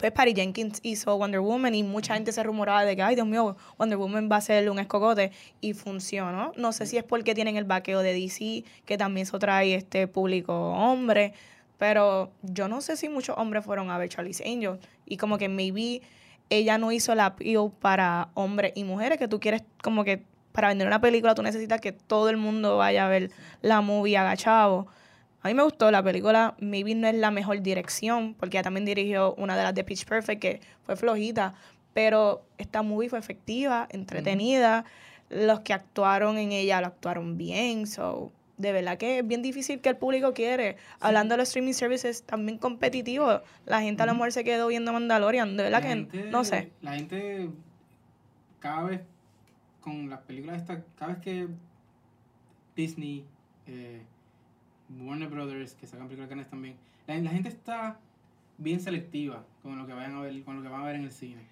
[0.00, 3.26] pues Patty Jenkins hizo Wonder Woman y mucha gente se rumoraba de que, ay Dios
[3.26, 6.52] mío, Wonder Woman va a ser un escocote y funcionó.
[6.56, 10.08] No sé si es porque tienen el vaqueo de DC, que también eso trae este
[10.08, 11.34] público hombre.
[11.76, 14.78] Pero yo no sé si muchos hombres fueron a ver Charlie's Angel.
[15.04, 16.00] Y como que maybe
[16.48, 20.68] ella no hizo la appeal para hombres y mujeres, que tú quieres como que para
[20.68, 23.30] vender una película tú necesitas que todo el mundo vaya a ver
[23.62, 24.86] la movie agachado.
[25.42, 28.84] A mí me gustó la película, maybe no es la mejor dirección, porque ella también
[28.84, 31.54] dirigió una de las de Pitch Perfect que fue flojita,
[31.94, 34.84] pero esta movie fue efectiva, entretenida,
[35.30, 39.80] los que actuaron en ella lo actuaron bien, so de verdad que es bien difícil
[39.80, 40.76] que el público quiere.
[41.00, 44.92] Hablando de los streaming services también competitivos, la gente a lo mejor se quedó viendo
[44.92, 46.70] Mandalorian, de verdad que no sé.
[46.82, 47.48] La gente
[48.58, 49.00] cada vez
[49.80, 51.48] con las películas estas, cada vez que
[52.76, 53.24] Disney,
[53.66, 54.02] eh,
[55.00, 56.76] Warner Brothers, que sacan películas canas también,
[57.06, 57.98] la, gente está
[58.58, 61.04] bien selectiva con lo que vayan a ver, con lo que van a ver en
[61.04, 61.42] el cine.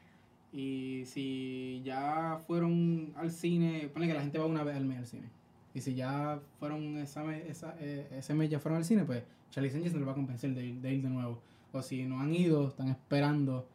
[0.53, 4.99] Y si ya fueron al cine, pone que la gente va una vez al mes
[4.99, 5.39] al cine
[5.79, 9.71] y si ya fueron esa, esa, eh, ese mes ya fueron al cine, pues Charlie
[9.71, 11.41] Sánchez se lo va a convencer de ir, de ir de nuevo.
[11.73, 13.69] O si no han ido, están esperando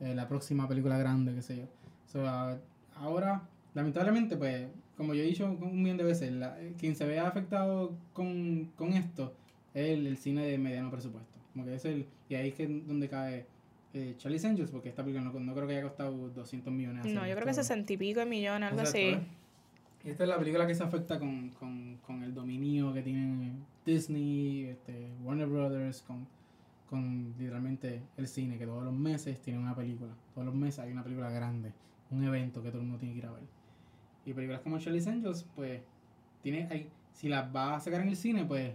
[0.00, 1.64] eh, la próxima película grande, qué sé yo.
[2.06, 2.26] So,
[2.96, 3.42] ahora,
[3.74, 7.26] lamentablemente, pues, como yo he dicho un millón de veces, la, eh, quien se vea
[7.26, 9.34] afectado con, con esto
[9.74, 11.38] es el, cine de mediano presupuesto.
[11.52, 13.46] Como que es el, y ahí es que donde cae
[13.92, 17.06] eh, Charlie's Angels, porque esta película no, no, creo que haya costado 200 millones.
[17.06, 19.16] No, yo creo que 60 y pico de millones, algo así.
[20.04, 23.52] Esta es la película que se afecta con, con, con el dominio que tiene
[23.86, 26.26] Disney, este, Warner Brothers, con,
[26.90, 30.12] con literalmente el cine, que todos los meses tiene una película.
[30.34, 31.72] Todos los meses hay una película grande,
[32.10, 33.44] un evento que todo el mundo tiene que ir a ver.
[34.24, 35.80] Y películas como Charlie's Angels, pues,
[36.42, 38.72] tiene, hay, si las va a sacar en el cine, pues,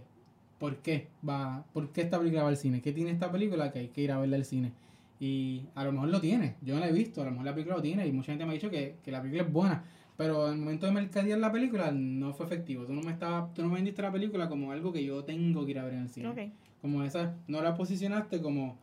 [0.58, 1.08] ¿por qué?
[1.26, 2.80] Va, ¿Por qué esta película va al cine?
[2.80, 4.72] ¿Qué tiene esta película que hay que ir a verla al cine?
[5.18, 7.52] Y a lo mejor lo tiene, yo no la he visto, a lo mejor la
[7.52, 9.84] película lo tiene y mucha gente me ha dicho que, que la película es buena
[10.20, 12.84] pero el momento de mercadear la película no fue efectivo.
[12.84, 15.64] Tú no me estaba, tú no me vendiste la película como algo que yo tengo
[15.64, 16.52] que ir a ver en el cine.
[16.82, 18.76] Como esa, no la posicionaste como,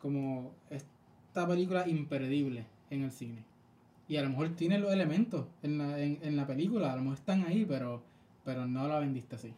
[0.00, 3.44] como esta película imperdible en el cine.
[4.10, 7.02] Y a lo mejor tiene los elementos en la, en, en la película, a lo
[7.02, 8.02] mejor están ahí, pero,
[8.44, 9.54] pero no la vendiste así.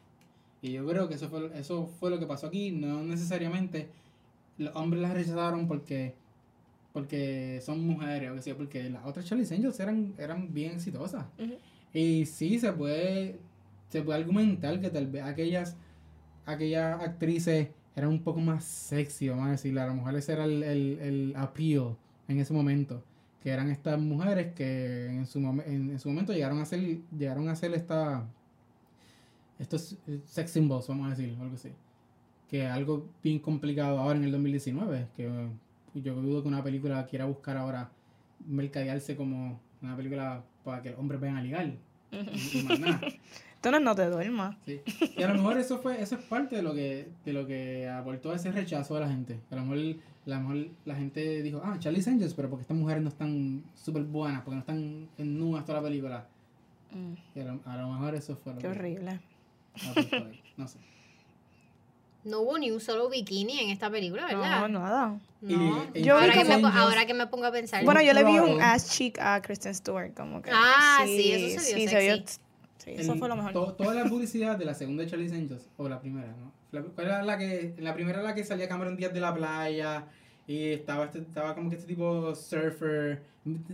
[0.60, 2.70] Y yo creo que eso fue, eso fue lo que pasó aquí.
[2.70, 3.88] No necesariamente
[4.58, 6.14] los hombres la rechazaron porque
[6.92, 11.24] porque son mujeres o que sea, porque las otras Charlie Angels eran, eran bien exitosas.
[11.94, 13.38] Y sí, se puede,
[13.88, 15.78] se puede argumentar que tal vez aquellas,
[16.44, 19.80] aquellas actrices eran un poco más sexy, vamos a decirle.
[19.80, 21.96] A lo mejor ese era el, el, el appeal
[22.28, 23.02] en ese momento.
[23.42, 27.56] Que eran estas mujeres que en su, en, su momento llegaron a ser, llegaron a
[27.56, 28.24] ser esta,
[29.58, 31.70] estos sex symbols, vamos a decir, algo así.
[32.48, 35.48] Que algo bien complicado ahora en el 2019, que
[35.94, 37.90] yo dudo que una película quiera buscar ahora
[38.46, 41.72] mercadearse como una película para que los hombres vayan a ligar.
[42.10, 43.00] y, más nada.
[43.62, 44.56] Entonces no te duermas.
[44.66, 44.80] Sí.
[45.16, 47.88] Y a lo mejor eso fue, eso es parte de lo que, de lo que
[47.88, 49.38] aportó ese rechazo de la gente.
[49.52, 49.78] A lo mejor,
[50.26, 53.62] a lo mejor la gente dijo, ah, Charlie Angels, pero porque estas mujeres no están
[53.76, 56.26] súper buenas, porque no están en nudas toda la película.
[56.90, 57.38] Mm.
[57.38, 59.20] Y a lo, mejor eso fue lo Qué horrible.
[60.56, 60.78] No sé.
[62.24, 64.68] No hubo ni un solo bikini en esta película, ¿verdad?
[64.68, 65.18] No, nada.
[65.40, 65.92] No.
[65.92, 67.84] yo ahora, que me, ahora que me pongo a pensar.
[67.84, 70.50] Bueno, yo le vi un ass cheek a Kristen Stewart, como que.
[70.52, 72.40] Ah, sí, eso se vio sí, sexy.
[72.84, 73.52] Sí, eso fue lo mejor.
[73.76, 76.52] toda la publicidad de la segunda de Charlie's Angels, o la primera, ¿no?
[76.72, 80.06] La, ¿Cuál era la que, la primera la que salía Cameron Díaz de la playa
[80.46, 83.22] y estaba, este, estaba como que este tipo surfer.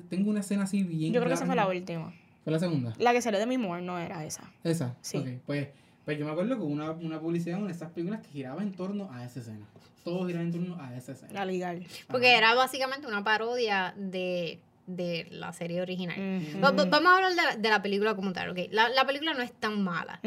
[0.09, 1.13] Tengo una escena así bien.
[1.13, 2.13] Yo creo que esa fue la última.
[2.43, 2.93] ¿Fue la segunda?
[2.99, 4.51] La que salió de mi Moore no era esa.
[4.65, 4.97] Esa.
[5.01, 5.19] Sí.
[5.19, 5.69] Ok, pues
[6.09, 8.73] pero pues yo me acuerdo que una, una publicidad en estas películas que giraba en
[8.73, 9.67] torno a esa escena.
[10.05, 11.35] Todo giraba en torno a esa escena.
[11.35, 11.87] La legal.
[12.11, 16.17] Porque era básicamente una parodia de, de la serie original.
[16.61, 18.59] Vamos a hablar de la, película como tal, ¿ok?
[18.71, 20.21] La, la película no es tan mala.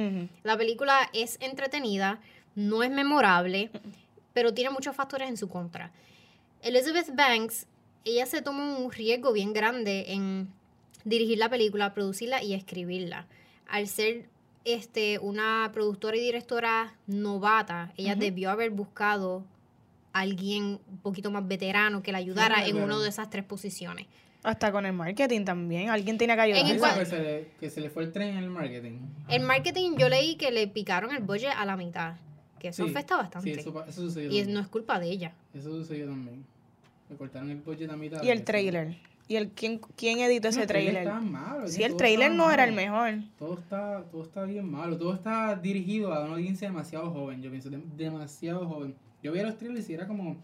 [0.44, 2.22] La película es entretenida,
[2.56, 3.72] no es memorable,
[4.34, 5.92] pero tiene muchos factores en su contra.
[6.62, 7.66] Elizabeth Banks,
[8.06, 10.48] ella se tomó un riesgo bien grande en
[11.04, 13.26] dirigir la película, producirla y escribirla.
[13.68, 14.30] Al ser
[14.64, 19.44] este, una productora y directora novata, ella debió haber buscado
[20.14, 24.08] a alguien un poquito más veterano que la ayudara en una de esas tres posiciones.
[24.44, 26.98] Hasta con el marketing también, alguien tiene que ayudar.
[26.98, 29.00] Que se, le, que se le fue el tren en el marketing.
[29.28, 32.16] El marketing yo leí que le picaron el budget a la mitad,
[32.58, 33.54] que eso afecta bastante.
[33.54, 34.32] Sí, eso, sucedió.
[34.32, 35.34] Y no es culpa de ella.
[35.54, 36.44] Eso sucedió también.
[37.10, 38.24] Le cortaron el budget a mitad.
[38.24, 38.96] Y el trailer.
[39.28, 41.10] ¿Y el, quién, quién editó ese trailer?
[41.68, 43.14] sí, el trailer no era el mejor.
[43.40, 44.98] Todo está, todo está bien malo.
[44.98, 47.42] Todo está dirigido a una audiencia demasiado joven.
[47.42, 48.96] Yo pienso, demasiado joven.
[49.24, 50.36] Yo veía los trailers y era como.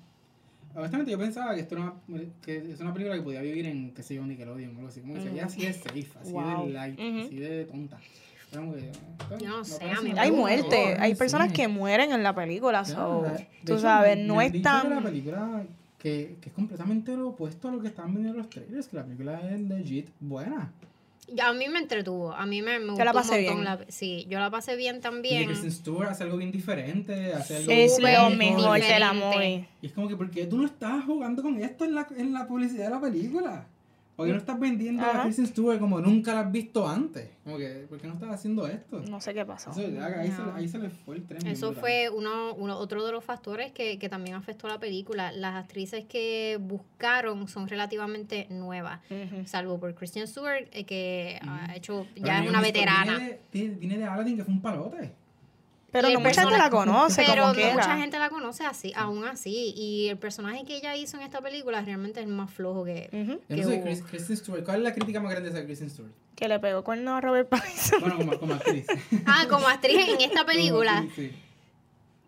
[0.76, 3.93] Honestamente, yo pensaba que esto era una, que es una película que podía vivir en,
[3.93, 5.01] qué sé yo, Nickelodeon o algo así.
[5.01, 7.99] Como que ya así es safe, así de light, así de tonta.
[8.49, 8.86] Pues,
[9.43, 9.84] no sé,
[10.18, 12.84] hay muerte, hay personas que mueren en la película,
[13.65, 14.89] tú sabes, no es tan...
[14.89, 15.63] La película
[15.97, 19.03] que, que es completamente lo opuesto a lo que están viendo los trailers, que la
[19.03, 20.72] película es legit buena.
[21.44, 23.66] A mí me entretuvo, a mí me, me gustó la pasé bien.
[23.90, 25.44] sí, yo la pasé bien también.
[25.44, 29.44] Y Kristen Stewart hace algo bien diferente, hace algo Es lo mejor del amor.
[29.44, 32.32] Y es como que, ¿por qué tú no estás jugando con esto en la, en
[32.32, 33.68] la publicidad de la película?
[34.18, 37.30] ¿Por qué no estás vendiendo a Kristen Stewart como nunca la has visto antes?
[37.43, 38.99] Como que, ¿Por qué no estás haciendo esto?
[39.01, 39.70] No sé qué pasó.
[39.70, 41.45] ahí, se, ahí, se, le fue el tren.
[41.45, 45.32] Eso fue uno, uno, otro de los factores que, que, también afectó a la película.
[45.32, 49.01] Las actrices que buscaron son relativamente nuevas,
[49.45, 53.20] salvo por Kristen Stewart, eh, que ha hecho, ya es una veterana.
[53.53, 55.13] Viene de, viene de Aladdin, que fue un palote.
[55.92, 57.24] Pero no mucha gente la conoce.
[57.26, 59.74] Pero no mucha gente la conoce así, aún así.
[59.76, 63.10] Y el personaje que ella hizo en esta película realmente es más flojo que.
[63.12, 64.64] Uh Kristen Stewart.
[64.64, 66.12] ¿Cuál es la crítica más grande de esa Kristen Stewart?
[66.36, 68.02] Que le pegó cuerno a Robert Pattinson.
[68.02, 68.86] Bueno, como, como actriz.
[69.26, 71.06] ah, como actriz en esta película.
[71.16, 71.32] sí.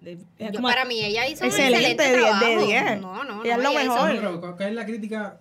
[0.02, 2.46] Yo, para mí, ella hizo excelente, un excelente trabajo.
[2.46, 3.02] De 10.
[3.02, 3.44] No, no, no.
[3.44, 4.56] es lo mejor.
[4.56, 5.40] ¿Cuál es la crítica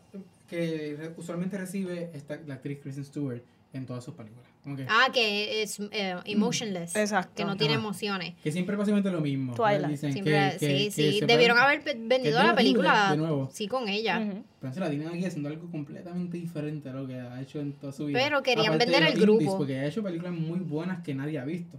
[0.49, 3.43] que usualmente recibe esta, la actriz Kristen Stewart
[3.73, 4.47] en todas sus películas?
[4.89, 6.95] Ah, que es eh, emotionless.
[6.97, 7.33] Exacto.
[7.37, 8.35] Que no tiene emociones.
[8.43, 9.55] Que siempre es básicamente lo mismo.
[9.55, 9.87] Twilight.
[9.87, 11.21] Dicen Siempre, que, sí, sí.
[11.27, 13.49] Debieron haber vendido la película de nuevo.
[13.53, 14.43] sí con ella.
[14.61, 17.73] Pero se la tienen aquí haciendo algo completamente diferente a lo que ha hecho en
[17.73, 18.19] toda su vida.
[18.23, 19.59] Pero querían Aparte vender indies, grupo.
[19.59, 21.79] Porque ha hecho películas muy buenas que nadie ha visto.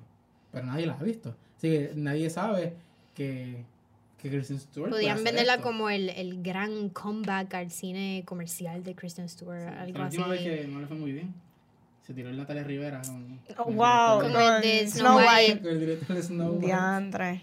[0.51, 1.35] Pero nadie las ha visto.
[1.57, 2.73] Así que nadie sabe
[3.13, 3.63] que,
[4.17, 4.89] que Kristen Stewart.
[4.89, 5.63] puede Podían hacer venderla esto.
[5.65, 9.67] como el, el gran comeback al cine comercial de Kristen Stewart.
[9.77, 10.17] algo La así.
[10.17, 11.33] última vez que no le fue muy bien.
[12.09, 13.01] Se tiró en Natalia Rivera.
[13.05, 15.29] Con, Oh, con el wow, el de con Snow Snow White.
[15.29, 15.53] White.
[15.53, 16.65] de- con el director de Snow White.
[16.65, 17.41] Diantre.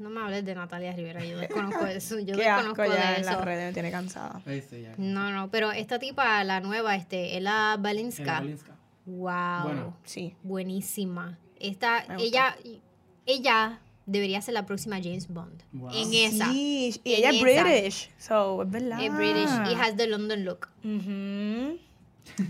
[0.00, 2.18] No me hables de Natalia Rivera, yo desconozco eso.
[2.18, 3.44] Yo Qué asco desconozco ya de en las eso.
[3.44, 4.42] redes me tiene cansada.
[4.44, 4.94] Ahí sí, ya.
[4.98, 8.40] No, no, pero esta tipa, la nueva, este, Ella Balinska.
[8.40, 8.72] Balinska.
[9.06, 9.62] Wow.
[9.62, 9.96] Bueno.
[10.02, 10.34] Sí.
[10.42, 11.38] Buenísima.
[11.60, 12.56] Esta, ella,
[13.24, 15.62] ella debería ser la próxima James Bond.
[15.72, 15.90] Wow.
[15.94, 16.46] En esa.
[16.50, 17.40] Sí, y ella es.
[17.40, 18.10] British.
[18.18, 19.00] So, es verdad.
[19.00, 20.68] Es British y has the London look.
[20.82, 21.78] Ujú.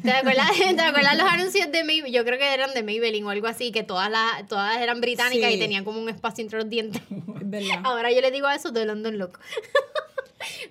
[0.02, 2.12] ¿Te acuerdas, ¿Te acuerdas los anuncios de Maybelline?
[2.14, 5.50] Yo creo que eran de Maybelline o algo así, que todas las, todas eran británicas
[5.50, 5.56] Sí.
[5.56, 7.02] y tenían como un espacio entre los dientes.
[7.10, 7.80] Es verdad.
[7.84, 9.38] Ahora yo le digo a eso de London look.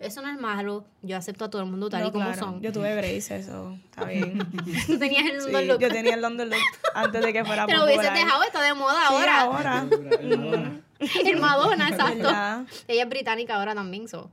[0.01, 0.83] Eso no es malo.
[1.01, 2.39] Yo acepto a todo el mundo tal No, y como claro.
[2.39, 2.61] son.
[2.61, 4.39] Yo tuve braces, eso está bien.
[4.87, 5.79] Tú tenías el Sí, London look.
[5.79, 6.59] yo tenía el London look
[6.93, 9.41] antes de que fuera Te lo hubieses dejado, está de moda Sí, ahora.
[9.41, 9.85] ahora.
[10.19, 10.81] El Madonna.
[11.23, 12.15] El Madonna, exacto.
[12.17, 12.63] ¿Verdad?
[12.87, 14.29] Ella es británica ahora también, so.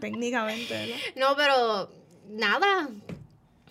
[0.00, 0.96] Técnicamente, ¿verdad?
[1.16, 1.90] No, pero
[2.30, 2.88] nada.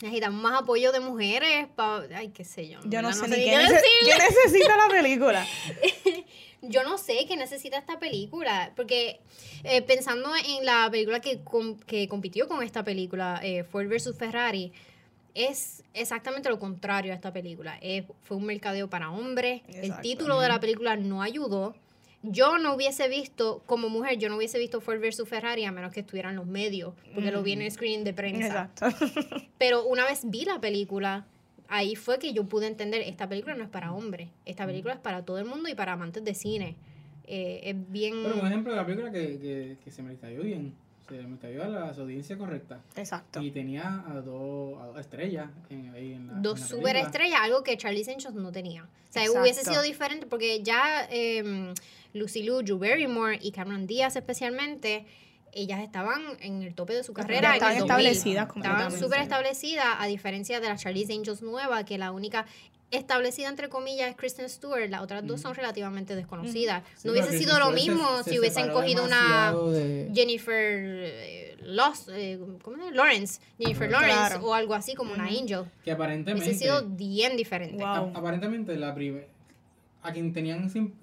[0.02, 1.68] Necesitamos más apoyo de mujeres.
[1.76, 2.04] Pa...
[2.16, 2.80] Ay, qué sé yo.
[2.86, 3.82] Yo no sé ni qué nece-
[4.18, 5.46] necesita la película.
[6.62, 8.72] Yo no sé qué necesita esta película.
[8.76, 9.20] Porque
[9.64, 14.18] eh, pensando en la película que, com- que compitió con esta película, eh, Ford vs.
[14.18, 14.72] Ferrari,
[15.36, 17.78] es exactamente lo contrario a esta película.
[17.82, 19.62] Eh, fue un mercadeo para hombres.
[19.70, 21.76] El título de la película no ayudó.
[22.22, 25.24] Yo no hubiese visto, como mujer, yo no hubiese visto Ford vs.
[25.26, 28.14] Ferrari a menos que estuviera en los medios, porque lo vi en el screening de
[28.14, 28.70] prensa.
[28.74, 28.88] Exacto.
[29.58, 31.28] Pero una vez vi la película,
[31.70, 35.00] ahí fue que yo pude entender, esta película no es para hombres, esta película es
[35.00, 36.76] para todo el mundo y para amantes de cine.
[37.26, 38.16] Eh, es bien...
[38.24, 40.74] Pero un ejemplo de la película que, que, que se me cayó bien.
[41.10, 42.80] Se me cayó a la su audiencia correcta.
[42.96, 43.42] Exacto.
[43.42, 46.34] Y tenía a dos, a dos estrellas en, ahí en la.
[46.36, 47.08] Dos en la super película.
[47.08, 48.84] estrellas, algo que Charlie Angels no tenía.
[48.84, 49.42] O sea, Exacto.
[49.42, 51.74] hubiese sido diferente porque ya eh,
[52.14, 55.06] Lucy Liu, Drew Barrymore y Cameron Díaz especialmente,
[55.52, 57.50] ellas estaban en el tope de su carrera.
[57.50, 58.06] en estaban el 2000.
[58.06, 62.46] establecidas Estaban súper establecidas, a diferencia de la Charlie's Angels nueva, que la única
[62.92, 66.84] establecida entre comillas es Kristen Stewart, las otras dos son relativamente desconocidas.
[66.96, 71.58] Sí, no hubiese sido lo mismo se- si se hubiesen cogido una de- Jennifer eh,
[71.62, 72.92] Lost, eh, ¿cómo llama?
[72.92, 74.08] Lawrence, Jennifer Claro.
[74.08, 75.66] Lawrence o algo así como una Angel.
[75.84, 76.46] Que aparentemente.
[76.50, 77.76] Hubiese sido bien diferente.
[77.84, 78.12] Wow.
[78.16, 79.28] aparentemente la primera.
[80.02, 80.94] A quien tenían a quien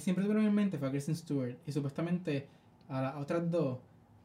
[0.00, 1.56] siempre tuvieron en mente fue a Kristen Stewart.
[1.66, 2.46] Y supuestamente
[2.90, 3.78] a las otras dos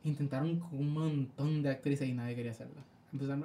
[0.03, 2.83] intentaron con un montón de actrices y nadie quería hacerla.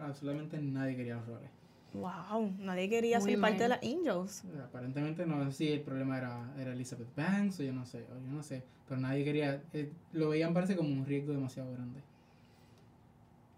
[0.02, 1.48] Absolutamente nadie quería los roles.
[1.94, 3.78] Wow, nadie quería Muy ser parte de mal.
[3.80, 4.42] las Angels.
[4.64, 8.14] Aparentemente no sé si el problema era, era Elizabeth Banks o yo no sé, o
[8.26, 12.00] yo no sé, pero nadie quería, eh, lo veían parece como un riesgo demasiado grande.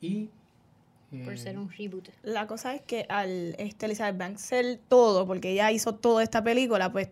[0.01, 0.29] Y...
[1.13, 2.09] eh, Por ser un reboot.
[2.23, 6.45] La cosa es que al este Elizabeth Banks ser todo, porque ella hizo toda esta
[6.45, 7.09] película, pues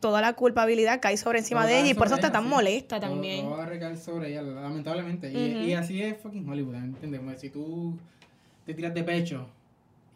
[0.00, 2.48] toda la culpabilidad cae sobre encima todo de ella y por eso está tan sí.
[2.48, 3.44] molesta todo- también.
[3.46, 5.32] todo va a recaer sobre ella, lamentablemente.
[5.32, 5.64] Y, Ujú.
[5.66, 7.20] y así es fucking Hollywood, ¿entiendes?
[7.20, 7.96] Como Si tú
[8.66, 9.48] te tiras de pecho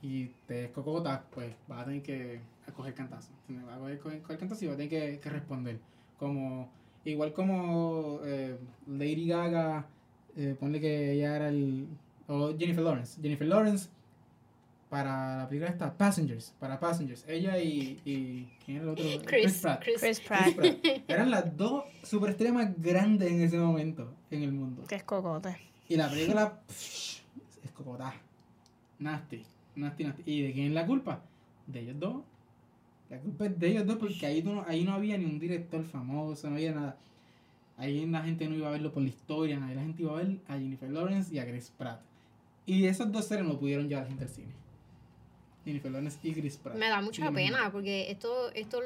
[0.02, 2.40] y te escocotas, pues vas a tener que
[2.74, 3.30] coger cantazo.
[3.48, 5.78] Vas a coger, coger, coger cantazo y vas a tener que, que responder.
[6.18, 6.70] Como,
[7.04, 9.86] igual como eh, Lady Gaga,
[10.36, 11.86] eh, ponle que ella era el...
[12.26, 13.20] O Jennifer Lawrence.
[13.20, 13.88] Jennifer Lawrence
[14.88, 17.24] para la película esta, Passengers, para Passengers.
[17.28, 18.00] Ella y...
[18.04, 19.04] y ¿Quién era el otro?
[19.26, 19.82] Chris, Pratt.
[19.82, 20.00] Chris.
[20.00, 20.76] Chris Chris Pratt, Pratt.
[21.08, 24.84] Eran las dos superestrellas más grandes en ese momento en el mundo.
[24.88, 25.56] que es cocote.
[25.88, 27.20] Y la película pff,
[27.64, 28.14] es cocotá.
[28.98, 29.44] Nasty.
[29.74, 30.22] Nasty, nasty.
[30.26, 31.22] ¿Y de quién es la culpa?
[31.66, 32.22] De ellos dos.
[33.10, 35.84] La culpa es de ellos dos porque ahí no, ahí no había ni un director
[35.84, 36.96] famoso, no había nada.
[37.76, 39.74] Ahí la gente no iba a verlo por la historia, nadie.
[39.74, 42.00] La gente iba a ver a Jennifer Lawrence y a Chris Pratt.
[42.66, 44.52] Y esos dos seres no pudieron llevar a la gente al cine.
[45.64, 46.76] Jennifer Lawrence y Chris Pratt.
[46.76, 48.80] Me da mucha Y- pena porque esto, esto,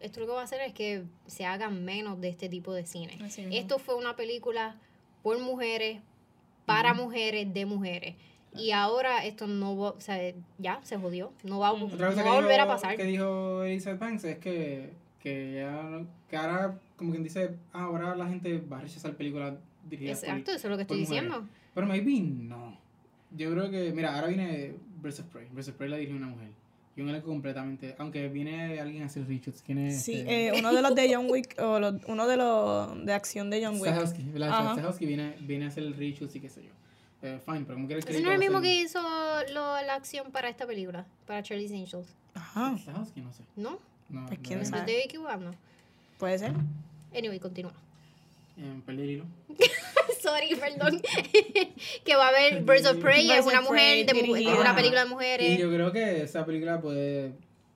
[0.00, 2.86] esto lo que va a hacer es que se haga menos de este tipo de
[2.86, 3.18] cine.
[3.22, 3.56] Así mismo.
[3.56, 4.76] Esto fue una película
[5.22, 6.00] por mujeres,
[6.66, 8.14] para mujeres, de mujeres.
[8.56, 10.18] Y ahora esto no va, o sea,
[10.58, 11.32] ya se jodió.
[11.44, 11.88] No va, Ujú.
[11.88, 12.96] no va a volver a dijo- pasar.
[12.96, 14.90] que dijo Elizabeth Banks es que,
[15.20, 19.54] que, ya que ahora, como quien dice, ah, ahora la gente va a rechazar películas
[19.88, 21.24] dirigidas por- Exacto, eso es lo que por estoy mujeres.
[21.32, 21.48] diciendo.
[21.74, 22.76] Pero maybe no.
[23.36, 24.74] Yo creo que, mira, ahora viene
[25.04, 25.46] of Prey.
[25.56, 26.48] Of Prey la dirige una mujer.
[26.96, 29.62] Y un elenco completamente, aunque viene alguien a hacer reshoots.
[29.62, 30.02] ¿Quién es?
[30.02, 30.48] Sí, este?
[30.48, 33.64] eh, uno de los de John Wick, o los- uno de los de acción de
[33.64, 33.92] John Wick.
[33.92, 34.72] Ajá.
[34.74, 36.70] Stahelski viene, viene a hacer el reshoots y qué sé yo.
[37.22, 39.00] Eh, fine, pero como quiera el Ese no es el mismo que hizo
[39.52, 42.14] lo, la acción para esta película, para Charlie's Angels.
[42.34, 42.76] Ajá.
[42.78, 43.42] Stahelski, no sé.
[43.56, 43.78] ¿No?
[44.08, 44.82] No, Pues, no ¿quién es- sabe?
[44.82, 45.54] ¿Me estoy equivocando?
[46.18, 46.52] Puede ser.
[47.14, 47.72] Anyway, continúa.
[48.56, 49.24] Hilo.
[50.20, 51.00] Sorry, perdón.
[52.04, 54.60] que va a haber Birds of Prey, es una mujer, de dirigida.
[54.60, 55.58] una película de Y mujeres.
[55.58, 57.32] yo creo que esa película puede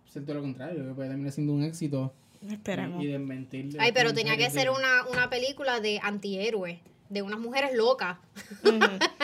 [0.06, 2.12] ser todo lo contrario, que puede terminar siendo un éxito
[2.50, 3.02] Esperemos.
[3.02, 3.76] y desmentir.
[3.78, 8.18] Ay, pero tenía que ser una, una película de antihéroes, de unas mujeres locas.
[8.64, 8.78] Ujú.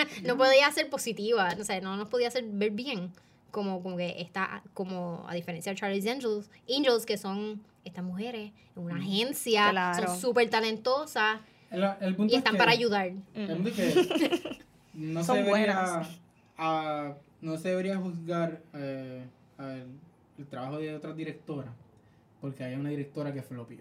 [0.25, 3.13] no podía ser positiva, no sé, no nos podía hacer ver bien.
[3.51, 8.53] Como, como que está, como a diferencia de Charlie's Angels, Angels, que son estas mujeres
[8.77, 10.07] en una agencia, Claro.
[10.07, 11.41] son súper talentosas
[11.71, 13.11] El, el punto y es están que- para ayudar.
[13.35, 13.75] El punto es
[14.07, 14.59] que
[14.95, 16.09] no Son se debería, buenas.
[16.59, 19.25] ah, no se debería juzgar eh,
[20.39, 21.71] el trabajo de otras directoras
[22.43, 23.79] porque hay una directora que flopió.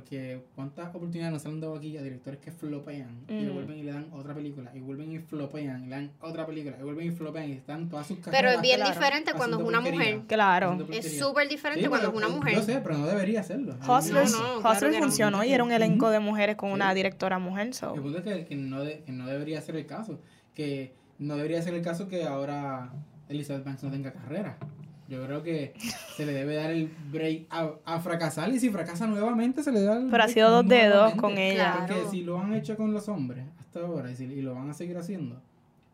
[0.00, 3.54] Porque cuántas oportunidades nos han dado aquí a directores que flopean y le Ujú.
[3.54, 6.76] vuelven y le dan otra película y vuelven y flopean y le dan otra película
[6.78, 9.64] y vuelven y flopean y están todas sus Pero es bien claro, diferente cuando es
[9.64, 10.20] una mujer.
[10.26, 10.78] Claro.
[10.92, 12.54] Es súper diferente Sí, cuando es una mujer.
[12.54, 13.74] Yo sé, pero no debería hacerlo.
[13.88, 15.06] Hustlers, No, no, claro Hustlers que no.
[15.06, 17.72] funcionó y era un elenco de mujeres con una directora mujer.
[17.74, 17.94] So.
[17.94, 20.20] El punto es que, que no de- que no debería ser el caso.
[20.54, 22.92] Que no debería ser el caso que ahora
[23.28, 24.58] Elizabeth Banks no tenga carrera.
[25.08, 25.72] Yo creo que
[26.16, 29.82] se le debe dar el break a, a fracasar y si fracasa nuevamente se le
[29.82, 31.74] da el Pero ha break sido dos dedos con ella.
[31.86, 31.94] Claro.
[31.94, 34.68] Porque si lo han hecho con los hombres hasta ahora y, si- y lo van
[34.70, 35.40] a seguir haciendo,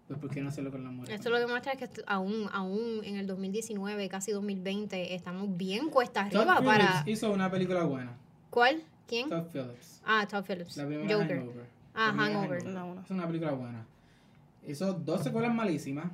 [0.08, 1.14] pues ¿por qué no hacerlo con las mujeres?
[1.18, 5.90] Esto lo que muestra es que aún, aún en el 2019, casi 2020, estamos bien
[5.90, 7.10] cuesta Todd arriba Phillips para...
[7.10, 8.12] hizo una película buena.
[8.48, 8.82] ¿Cuál?
[9.06, 9.28] ¿Quién?
[9.28, 10.00] Todd Phillips.
[10.06, 10.76] Ah, Todd Phillips.
[10.78, 11.36] La primera Joker.
[11.38, 11.66] Hangover.
[11.94, 12.64] Ah, La primera Hangover.
[12.66, 13.00] No, no.
[13.02, 13.84] Es una película buena.
[14.66, 16.06] Hizo dos secuelas malísimas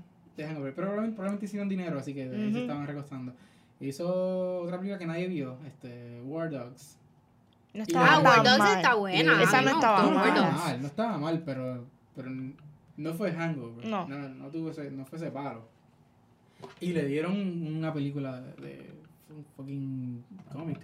[0.43, 3.33] de Hangover, pero probablemente, probablemente hicieron dinero, así que de ahí se estaban recostando.
[3.81, 6.97] Hizo otra película que nadie vio, este, War Dogs.
[7.75, 8.77] No estaba Ah, War Dogs mal.
[8.77, 9.43] está buena.
[9.43, 10.11] Esa a mí no me estaba no,
[10.43, 10.57] Dogs.
[10.65, 11.85] mal, no estaba mal, pero,
[12.17, 12.31] pero
[12.97, 13.87] no fue Hangover.
[13.87, 14.09] No.
[14.09, 15.63] No, no, tuvo ese, no fue ese palo.
[16.81, 17.37] Y le dieron
[17.77, 20.81] una película de, de un fucking cómic.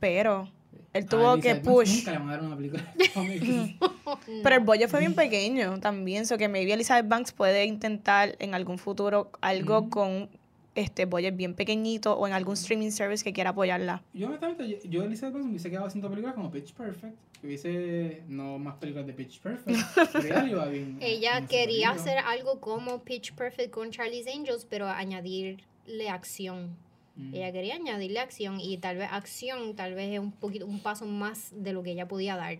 [0.00, 0.48] Pero
[0.94, 1.96] él tuvo que push.
[1.98, 2.94] Nunca le van a dar una película.
[4.42, 8.54] Pero el bollo fue bien pequeño también, so que maybe Elizabeth Banks puede intentar en
[8.54, 9.90] algún futuro algo Ujú.
[9.90, 10.28] con
[10.74, 14.02] este budget bien pequeñito o en algún streaming service que quiera apoyarla.
[14.14, 17.14] Yo honestamente, yo, yo Elizabeth Banks me hubiese quedado haciendo películas como Pitch Perfect.
[17.40, 19.78] Que hubiese, no más películas de Pitch Perfect.
[20.48, 26.08] iba bien en- Ella quería hacer algo como Pitch Perfect con Charlie's Angels, pero añadirle
[26.08, 26.76] acción.
[27.16, 27.34] Mm.
[27.34, 31.04] Ella quería añadirle acción y tal vez acción, tal vez es un poquito, un paso
[31.06, 32.56] más de lo que ella podía dar.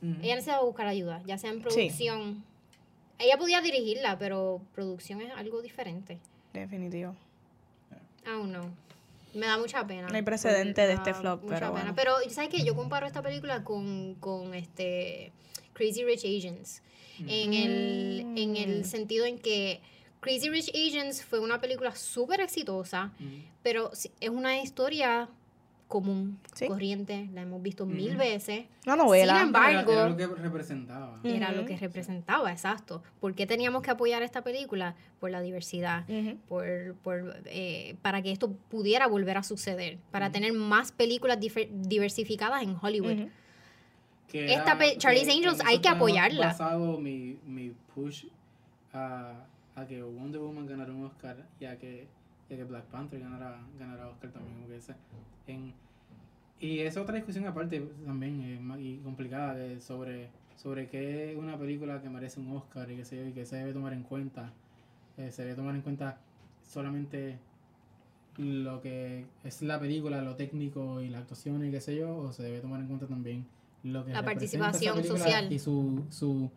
[0.00, 0.14] Mm.
[0.22, 2.44] Ella necesitaba buscar ayuda, ya sea en producción.
[3.18, 6.18] Ella podía dirigirla, pero producción es algo diferente.
[6.52, 7.14] Definitivo.
[8.24, 8.64] Don't know.
[9.34, 10.08] Me da mucha pena.
[10.08, 11.92] No hay precedente de este flop, mucha pero pena.
[11.92, 11.94] bueno.
[11.96, 12.64] Pero, ¿sabes qué?
[12.64, 15.32] Yo comparo esta película con, con este
[15.72, 16.82] Crazy Rich Asians.
[17.28, 18.84] En, el, en el Mm.
[18.84, 19.80] sentido en que
[20.24, 23.24] Crazy Rich Asians fue una película súper exitosa, Mm.
[23.62, 25.28] pero es una historia
[25.86, 26.66] común, Sí.
[26.66, 28.64] corriente, la hemos visto mil veces.
[28.86, 29.34] Una novela.
[29.34, 31.20] Sin embargo- Era, era lo que representaba.
[31.22, 31.26] Mm.
[31.26, 33.02] Era lo que representaba, exacto.
[33.20, 34.96] ¿Por qué teníamos que apoyar esta película?
[35.20, 36.04] Por la diversidad.
[36.48, 42.62] Por, por, eh, para que esto pudiera volver a suceder, para tener más películas diversificadas
[42.62, 43.28] en Hollywood.
[44.32, 46.46] Esta Charlie's Angels hay que apoyarla.
[46.46, 48.24] basado mi, mi push
[48.92, 49.44] a,
[49.76, 52.06] a que Wonder Woman ganara un Oscar y a que,
[52.48, 54.56] y a que Black Panther ganara, ganara Oscar también.
[54.60, 54.94] Porque ese-
[55.46, 55.72] en,
[56.60, 61.58] y es otra discusión aparte también eh, y complicada de- sobre, sobre qué es una
[61.58, 64.52] película que merece un Oscar y que se, y que se debe tomar en cuenta.
[65.16, 66.18] Eh, se debe tomar en cuenta
[66.62, 67.38] solamente
[68.36, 72.32] lo que es la película, lo técnico y la actuación y qué sé yo, o
[72.32, 73.46] se debe tomar en cuenta también
[73.84, 75.52] lo que La participación social.
[75.52, 76.50] y su su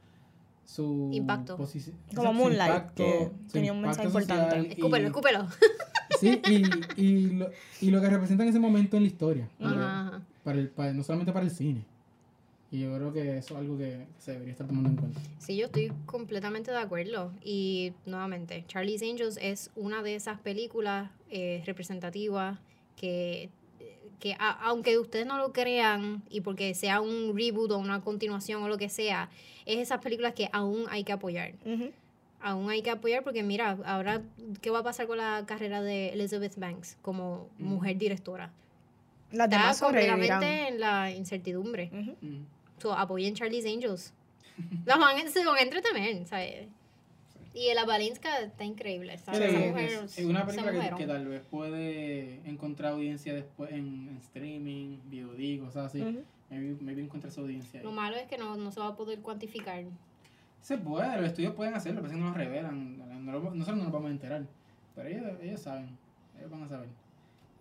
[0.67, 1.55] su Impacto.
[1.55, 4.59] Como su Moonlight, impacto, que tenía un mensaje importante.
[4.67, 5.47] y- Escúpelo, escúpelo.
[6.19, 6.61] Sí, y,
[7.01, 7.49] y, lo,
[7.81, 10.21] y lo que representa en ese momento en la historia, ajá.
[10.43, 11.85] para el, para- no solamente para el cine.
[12.69, 15.21] Y yo creo que eso es algo que se debería estar tomando en cuenta.
[15.39, 17.31] Sí, yo estoy completamente de acuerdo.
[17.41, 22.59] Y nuevamente, Charlie's Angels es una de esas películas eh, representativas
[22.97, 23.49] que,
[24.19, 28.63] que a- aunque ustedes no lo crean y porque sea un reboot o una continuación
[28.63, 29.29] o lo que sea,
[29.65, 31.53] es esas películas que aún hay que apoyar.
[31.65, 31.91] Ujú.
[32.39, 34.21] aún hay que apoyar porque mira, ahora,
[34.61, 37.63] ¿qué va a pasar con la carrera de Elizabeth Banks como Mm.
[37.65, 38.51] mujer directora?
[39.31, 41.89] Las Está demás completamente en la incertidumbre.
[41.91, 42.43] Mm.
[42.79, 44.13] So, apoyen Charlie's Angels.
[44.85, 46.67] Las van, a- se van a entretener, ¿sabes?
[47.57, 49.39] Y la Balinska está increíble, ¿sabes?
[49.39, 53.33] Sí, Esa es- mujer, es, una esa película que, que tal vez puede encontrar audiencia
[53.33, 56.01] después en, en streaming, VOD, cosas así.
[56.01, 56.23] Ujú.
[56.51, 57.83] Maybe, maybe encuentra su audiencia ahí.
[57.85, 59.83] Lo malo es que no, no se va a poder cuantificar.
[60.61, 63.25] Se puede, los estudios pueden hacerlo, pero si no lo revelan.
[63.25, 64.45] No, nosotros no nos vamos a enterar.
[64.95, 65.97] Pero ellos, ellos saben,
[66.37, 66.89] ellos van a saber.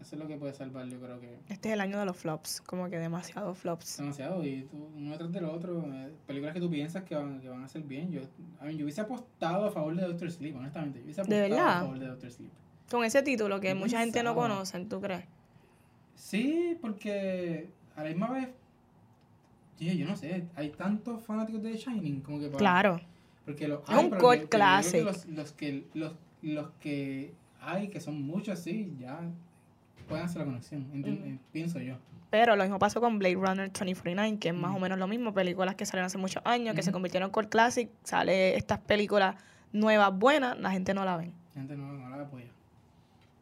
[0.00, 1.38] Eso es lo que puede salvar, yo creo que.
[1.48, 3.98] Este es el año de los flops, como que demasiado flops.
[3.98, 5.84] Demasiado, y tú, uno detrás del otro.
[5.92, 8.10] Eh, películas que tú piensas que van, que van a ser bien.
[8.10, 8.20] Yo,
[8.60, 10.98] a mí, yo hubiese apostado a favor de Doctor Sleep, honestamente.
[10.98, 12.50] Yo hubiese apostado a favor de Doctor Sleep.
[12.90, 15.24] Con ese título que mucha gente no conoce, ¿tú crees?
[16.14, 18.48] Sí, porque a la misma vez.
[19.78, 23.00] yo no sé, hay tantos fanáticos de The Shining como que Claro.
[23.44, 25.04] Porque los hay, un cult classic.
[25.04, 29.20] Los, los, que, los, los que hay, que son muchos así, ya
[30.08, 31.96] pueden hacer la conexión, pienso yo.
[32.30, 35.32] Pero lo mismo pasó con Blade Runner 2049, que es más o menos lo mismo,
[35.32, 39.36] películas que salieron hace muchos años, que se convirtieron en cult classic, sale estas películas
[39.72, 41.30] nuevas, buenas, la gente no la ve.
[41.54, 42.46] La gente no, no la apoya.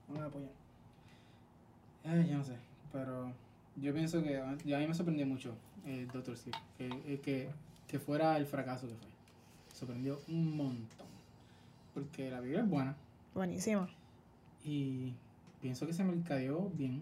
[0.09, 0.47] No la apoya.
[2.05, 2.57] Eh, yo no sé,
[2.93, 3.33] pero
[3.77, 5.55] yo pienso que a mí me sorprendió mucho
[5.87, 7.49] el Doctor Sleep, que, eh, que,
[7.89, 9.09] que fuera el fracaso que fue.
[9.73, 11.07] Sorprendió un montón.
[11.95, 12.97] Porque la película es buena.
[13.35, 13.89] Buenísima.
[14.65, 15.15] Y
[15.65, 17.01] pienso que se mercadeó bien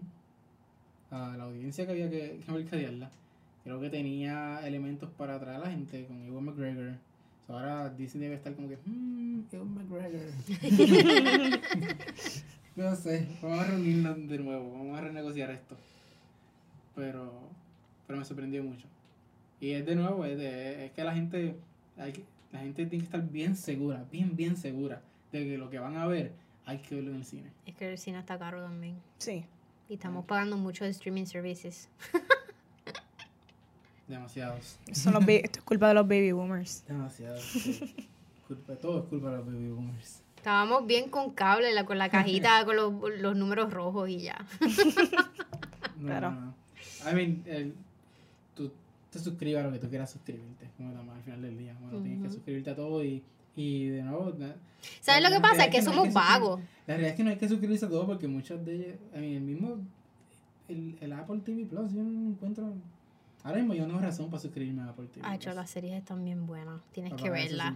[1.11, 3.11] a la audiencia que había que, que mercadearla.
[3.65, 6.93] Creo que tenía elementos para atraer a la gente con Ewan McGregor.
[7.49, 10.21] ahora Disney debe estar como que, mmm, Ewan McGregor.
[12.77, 15.75] no sé, vamos a reunirnos de nuevo, vamos a renegociar esto.
[16.95, 17.33] Pero,
[18.07, 18.87] pero me sorprendió mucho.
[19.59, 21.57] Y es de nuevo, es, de, es que la gente,
[21.97, 22.13] hay
[22.53, 25.01] la gente tiene que estar bien segura, bien, bien segura
[25.33, 26.31] de que lo que van a ver
[26.65, 27.51] hay que verlo en el cine.
[27.65, 28.95] Es que el cine está caro también.
[29.17, 29.45] Sí.
[29.89, 31.89] Y estamos pagando mucho de streaming services.
[34.07, 34.79] Demasiados.
[34.91, 36.85] Son los esto es culpa de los baby boomers.
[36.87, 37.43] Demasiados.
[38.47, 40.21] culpa, todo es culpa de los baby boomers.
[40.37, 44.45] Estábamos bien con cable, la, con la cajita, con los, los, números rojos y ya.
[46.01, 46.31] claro.
[46.31, 46.53] No,
[47.09, 47.73] I mean, el,
[48.53, 48.71] tú
[49.09, 51.77] te suscribas a lo que tú quieras suscribirte, como al final del día.
[51.81, 53.23] Bueno, tienes que suscribirte a todo y,
[53.55, 54.33] y de nuevo...
[55.01, 55.65] ¿Sabes lo que pasa?
[55.65, 56.59] Es que, somos vagos.
[56.87, 59.19] La realidad es que no hay que suscribirse a todo porque muchos de ellos, I
[59.19, 59.77] mean, el mismo,
[60.67, 62.73] el, el Apple TV Plus, yo no encuentro...
[63.43, 65.25] Ahora mismo yo no tengo razón para suscribirme a Apple TV.
[65.27, 66.81] Ah, hecho, las series están bien buenas.
[66.93, 67.75] Tienes que verla.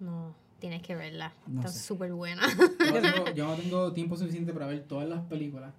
[0.00, 1.32] No, tienes que verla.
[1.54, 2.42] Está súper buena.
[3.34, 5.72] Yo, no tengo tiempo suficiente para ver todas las películas.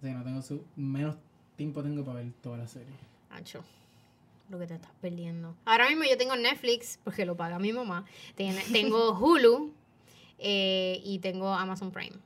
[0.00, 1.16] O sea, no tengo su, menos
[1.56, 2.96] tiempo tengo para ver todas las series.
[3.30, 3.62] Hacho
[4.48, 5.56] lo que te estás perdiendo.
[5.64, 8.04] Ahora mismo yo tengo Netflix, porque lo paga mi mamá.
[8.36, 9.72] Tengo Hulu
[10.38, 12.16] eh, y tengo Amazon Prime.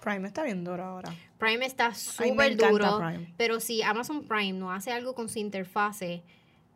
[0.00, 1.14] Prime está bien duro ahora.
[1.38, 3.00] Prime está súper duro.
[3.36, 6.22] Pero si Amazon Prime no hace algo con su interfase,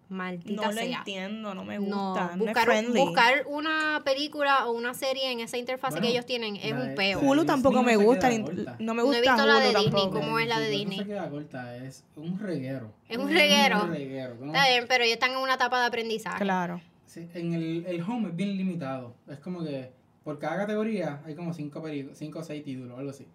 [0.09, 2.37] Maldita no lo entiendo, no me gusta.
[2.37, 6.73] No, buscar, buscar una película o una serie en esa interfaz que ellos tienen es
[6.73, 7.21] un peo.
[7.21, 9.03] Hulu tampoco me gusta, no me gusta.
[9.03, 10.99] No he visto la de Disney, ¿cómo es la de Disney?
[10.99, 12.91] No se queda corta, es un reguero.
[13.09, 13.85] Es un reguero.
[13.85, 16.43] Un reguero Está bien, pero ellos están en una etapa de aprendizaje.
[16.43, 16.81] Claro.
[17.05, 19.15] Sí, en el, el home es bien limitado.
[19.29, 19.91] Es como que
[20.25, 21.83] por cada categoría hay como cinco,
[22.15, 23.27] cinco o seis títulos, algo así.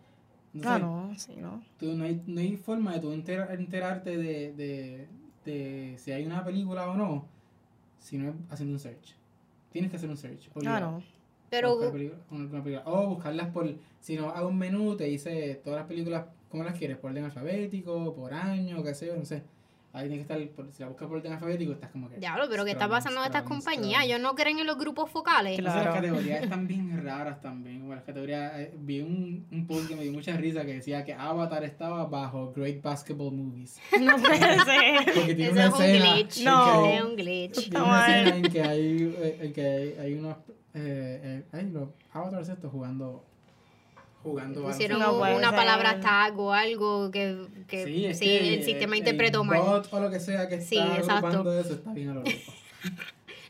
[0.63, 1.63] ah, no, sí, no.
[1.78, 5.07] Tú, no, hay, no hay forma de tú enterarte de, de
[5.45, 7.25] de si hay una película o no,
[7.99, 9.15] si no es haciendo un search.
[9.71, 10.49] Tienes que hacer un search.
[10.53, 11.01] Claro.
[11.49, 11.77] Pero...
[12.85, 13.73] O buscarlas por...
[13.99, 16.97] Si no, hago un menú, te dice todas las películas, ¿cómo las quieres?
[16.97, 19.43] Por orden alfabético, por año, qué sé yo, no sé.
[19.95, 22.17] Ahí tienes que estar, si la buscas por orden alfabético, estás como que.
[22.17, 24.03] Diablo, pero ¿qué está pasando en estas compañías?
[24.05, 25.59] Ellos no creen en los grupos focales.
[25.59, 25.85] Claro.
[25.85, 27.81] Las categorías están bien raras también.
[27.81, 31.05] Bueno, las categorías, eh, vi un, un post que me dio mucha risa que decía
[31.05, 33.79] que Avatar estaba bajo Great Basketball Movies.
[34.01, 35.13] No puede ser.
[35.13, 36.09] Porque tiene una es escena.
[36.09, 36.43] Un glitch.
[36.43, 37.69] No, es un glitch.
[37.69, 40.37] Tiene una escena en que hay, eh, en que hay, hay unos.
[40.73, 43.23] Eh, eh, los avatars estos jugando
[44.24, 49.84] jugando Pusieron una palabra tag o algo que, que sí, el sistema interpretó mal.
[49.89, 51.59] o lo que sea que sí, está exacto.
[51.59, 52.24] eso está bien a lo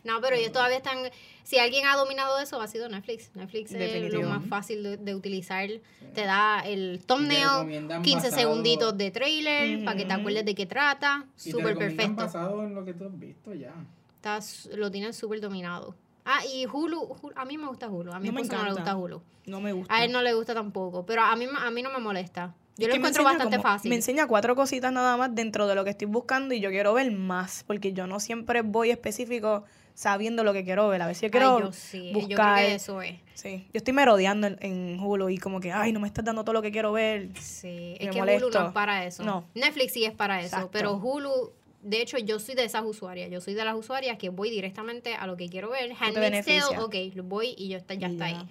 [0.04, 0.98] No, pero ellos todavía están.
[1.44, 3.32] Si alguien ha dominado eso, ha sido Netflix.
[3.36, 5.70] Netflix es lo más fácil de, utilizar.
[6.14, 11.26] Te da el thumbnail, 15 segunditos de trailer para que te acuerdes de qué trata.
[11.36, 12.16] Súper perfecto.
[12.16, 13.74] basado en lo que tú has visto ya.
[14.16, 15.96] Estás, lo tienen súper dominado.
[16.26, 18.14] Ah, y Hulu, a mí me gusta Hulu.
[18.14, 19.22] A mí no, me no le gusta Hulu.
[19.46, 19.94] No me gusta.
[19.94, 22.54] A él no le gusta tampoco, pero a mí, a mí no me molesta.
[22.78, 23.90] Yo lo encuentro bastante fácil.
[23.90, 26.94] Me enseña cuatro cositas nada más dentro de lo que estoy buscando y yo quiero
[26.94, 29.64] ver más, porque yo no siempre voy específico
[29.94, 31.02] sabiendo lo que quiero ver.
[31.02, 32.30] A ver si yo quiero yo sí, buscar.
[32.30, 33.20] Yo creo que eso es.
[33.36, 36.54] Sí, yo estoy merodeando en, Hulu y como que, ay, no me estás dando todo
[36.54, 37.30] lo que quiero ver.
[37.40, 39.24] Sí, es que Hulu no es para eso.
[39.24, 39.44] No.
[39.54, 41.52] Netflix sí es para eso, pero Hulu
[41.84, 43.30] de hecho, yo soy de esas usuarias.
[43.30, 45.92] Yo soy de las usuarias que voy directamente a lo que quiero ver.
[46.00, 48.50] Handmaid's Tale, ok, lo voy y yo está, ya, está ahí.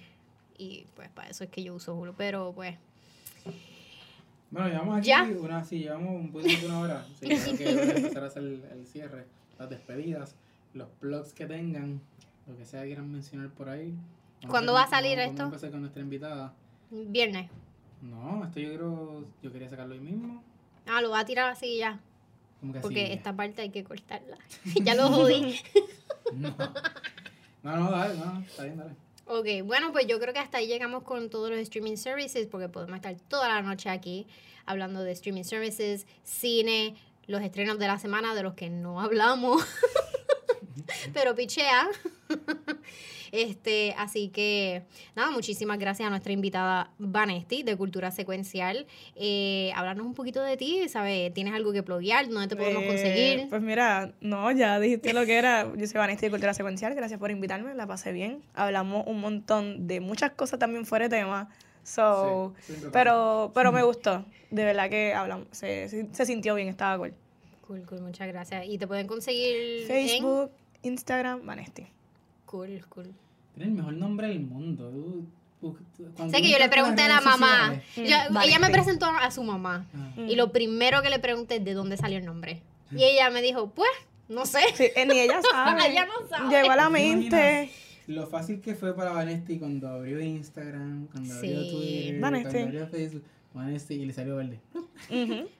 [0.57, 2.13] Y pues para eso es que yo uso Hulu.
[2.13, 2.77] Pero pues.
[4.51, 5.23] Bueno, llevamos aquí ¿Ya?
[5.23, 7.05] una, sí, llevamos un poquito de una hora.
[7.19, 9.25] Sí, creo que empezar a hacer el, cierre,
[9.57, 10.35] las despedidas,
[10.75, 12.01] los blogs que tengan.
[12.45, 13.95] lo que sea que quieran mencionar por ahí.
[14.47, 15.43] ¿Cuándo va a salir vamos, esto?
[15.43, 16.53] Vamos a empezar con nuestra invitada.
[16.91, 17.49] Viernes.
[18.03, 20.43] No, esto yo creo, yo quería sacarlo hoy mismo.
[20.85, 21.99] Ah, lo va a tirar así ya.
[22.63, 23.11] Como que Porque así.
[23.11, 24.37] esta parte hay que cortarla.
[24.83, 25.59] ya lo jodí.
[26.31, 26.55] No.
[27.61, 28.91] no, no, dale, no, está bien, dale.
[29.25, 32.69] Ok, bueno, pues yo creo que hasta ahí llegamos con todos los streaming services porque
[32.69, 34.27] podemos estar toda la noche aquí
[34.65, 36.95] hablando de streaming services, cine,
[37.27, 39.61] los estrenos de la semana de los que no hablamos.
[41.13, 41.89] Pero pichea.
[43.35, 44.83] Este, así que
[45.15, 48.85] nada, muchísimas gracias a nuestra invitada Vanesti de Cultura Secuencial.
[49.15, 51.33] Eh, háblanos un poquito de ti, ¿sabes?
[51.33, 52.29] ¿Tienes algo que pluguear?
[52.29, 53.49] ¿Dónde te podemos Eh, conseguir?
[53.49, 55.63] Pues mira, no, ya dijiste lo que era.
[55.75, 56.93] Yo soy Vanessa de Cultura Secuencial.
[56.93, 58.43] Gracias por invitarme, la pasé bien.
[58.53, 61.49] Hablamos un montón de muchas cosas también fuera de tema.
[61.81, 64.25] So, Sí, pero, pero me gustó.
[64.51, 67.15] De verdad que hablamos, se, se, se sintió bien, estaba cool.
[67.65, 68.67] Cool, cool, muchas gracias.
[68.67, 70.51] ¿Y te pueden conseguir Facebook,
[70.83, 71.87] Instagram, Vanesti.
[72.45, 73.11] Cool, cool.
[73.55, 74.91] Tiene el mejor nombre del mundo.
[76.15, 77.81] Cuando Sé que yo le pregunté a la mamá.
[77.95, 78.03] Yo-
[78.43, 79.85] ella me presentó a su mamá.
[79.95, 80.13] Ah.
[80.27, 82.61] Y lo primero que le pregunté es de dónde salió el nombre.
[82.91, 83.89] Y ella me dijo, pues,
[84.27, 84.59] no sé.
[84.75, 85.89] Sí, eh, ni ella sabe.
[85.89, 86.49] Ella no sabe.
[86.53, 87.71] Llegó a la ¿Te imaginas mente.
[88.07, 91.69] Lo fácil que fue para Vanesti cuando abrió Instagram, cuando abrió Sí.
[91.71, 92.49] Twitter, Vanesti.
[92.51, 93.23] cuando abrió Facebook.
[93.53, 94.59] Vanesti y le salió verde.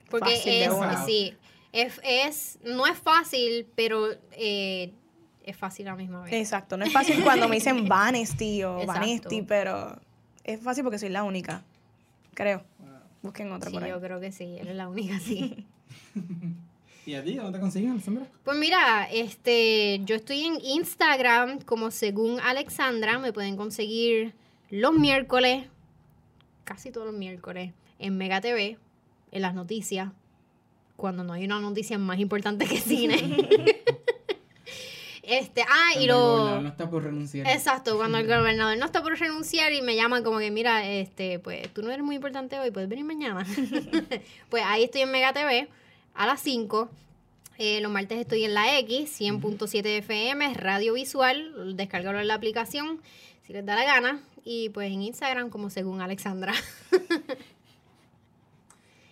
[0.10, 1.34] Porque Fácil es, sí,
[1.72, 4.92] es, es, no es fácil, pero eh,
[5.44, 6.34] es fácil a la misma vez.
[6.34, 8.86] Exacto, no es fácil cuando me dicen Vanesti o.
[8.86, 9.98] Vanesti, pero
[10.44, 11.64] es fácil porque soy la única.
[12.34, 12.64] Creo.
[12.80, 12.90] Wow.
[13.22, 13.90] Busquen otra Sí, por ahí.
[13.90, 15.66] yo creo que sí, eres la única, sí.
[17.06, 17.36] ¿Y a ti?
[17.36, 18.26] ¿Dónde te consiguen, Alessandra?
[18.46, 24.34] Pues mira, este, yo estoy en Instagram como según Alexandra, me pueden conseguir
[24.70, 25.68] los miércoles,
[26.64, 28.78] casi todos los miércoles, en Mega TV,
[29.32, 30.12] en las noticias,
[30.96, 33.18] cuando no hay una noticia más importante que cine.
[35.24, 36.30] este, ah, y Cuando lo...
[36.32, 37.48] gobernador no está por renunciar.
[37.48, 41.40] Exacto, cuando el gobernador no está por renunciar y me llaman como que, mira, este,
[41.40, 43.46] pues tú no eres muy importante hoy, puedes venir mañana.
[44.50, 45.70] pues ahí estoy en Mega TV
[46.14, 46.90] a las 5.
[47.58, 53.00] Eh, los martes estoy en la X, 100.7 FM, radio visual, descargarlo en la aplicación
[53.48, 54.20] si les da la gana.
[54.44, 56.54] Y pues en Instagram como según Alexandra.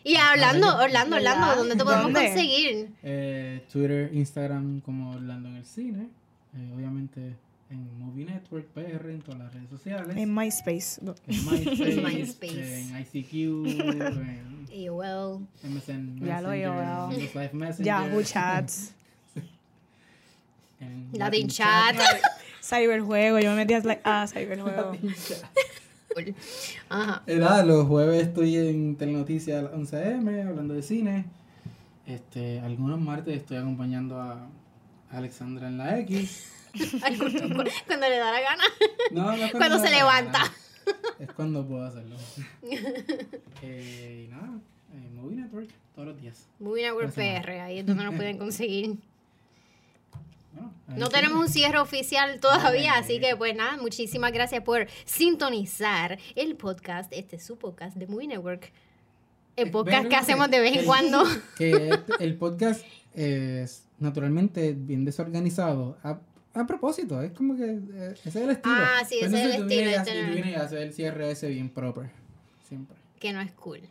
[0.04, 1.58] Y hablando, Orlando, Orlando, ¿Verdad?
[1.58, 2.26] ¿dónde te podemos ¿Dónde?
[2.28, 2.90] conseguir?
[3.04, 6.10] Eh, Twitter, Instagram como Orlando en el cine.
[6.56, 7.36] Eh, obviamente
[7.70, 10.18] en Movie Network PR, en todas las redes sociales.
[10.18, 11.00] En MySpace.
[11.00, 12.82] en MySpace, MySpace.
[12.82, 13.34] en ICQ,
[14.72, 17.54] en well, MSN Ya lo Messenger, AOL.
[17.54, 18.94] Messenger, Yahoo Chats.
[20.82, 21.96] en Latin Chat.
[22.62, 23.40] Cyberjuego.
[23.40, 24.98] Yo me metí a, like, a Cyberjuego.
[26.16, 26.36] Chat.
[26.90, 27.24] Ajá.
[27.28, 31.26] Eh, nada, los jueves estoy en Telenoticias a las 11 am hablando de cine.
[32.06, 34.48] Este, algunos martes estoy acompañando a
[35.10, 36.52] Alexandra en la X.
[37.88, 38.64] Cuando le da la gana.
[39.12, 40.40] No, no Cuando me se levanta.
[40.40, 40.54] gana.
[41.20, 42.16] Es cuando puedo hacerlo.
[43.62, 44.60] eh, y nada,
[44.94, 46.48] eh, Movie Network todos los días.
[46.60, 48.98] Movie Network PR, ahí es donde nos pueden conseguir.
[50.54, 51.12] Bueno, No sí.
[51.14, 57.12] tenemos un cierre oficial todavía, así que pues nada, muchísimas gracias por sintonizar el podcast,
[57.14, 58.72] este es su podcast de Movie Network.
[59.56, 61.24] El Eh, podcast que hacemos de vez en cuando.
[61.58, 62.84] Que el podcast
[63.14, 65.98] es naturalmente bien desorganizado.
[66.04, 66.20] A,
[66.54, 68.76] a propósito, es como que eh, ese es el estilo.
[68.78, 71.50] Ah, sí, ese es el estilo, vienes y este vienes y haces el cierre ese
[71.50, 72.10] bien proper.
[72.68, 72.98] Siempre.
[73.20, 73.82] Que no es cool.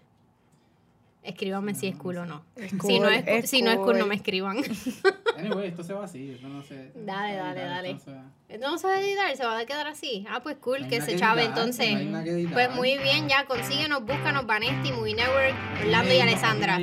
[1.22, 2.42] Escríbanme si es cool o no.
[2.56, 4.08] Es si cool, no es, es si no es cool, no cool.
[4.08, 4.56] me escriban.
[5.38, 6.32] Anyway, esto se va así.
[6.32, 6.90] Esto no se.
[6.94, 7.90] Dale, dale, dale.
[7.92, 8.10] esto
[8.48, 10.26] se- No se va a editar, se va a quedar así.
[10.30, 11.98] Ah, pues cool, No que se chave entonces.
[12.04, 12.22] no.
[12.52, 16.78] Pues muy bien, ya consíguenos, búscanos Vanesti, Movie Network, Orlando y Alessandra.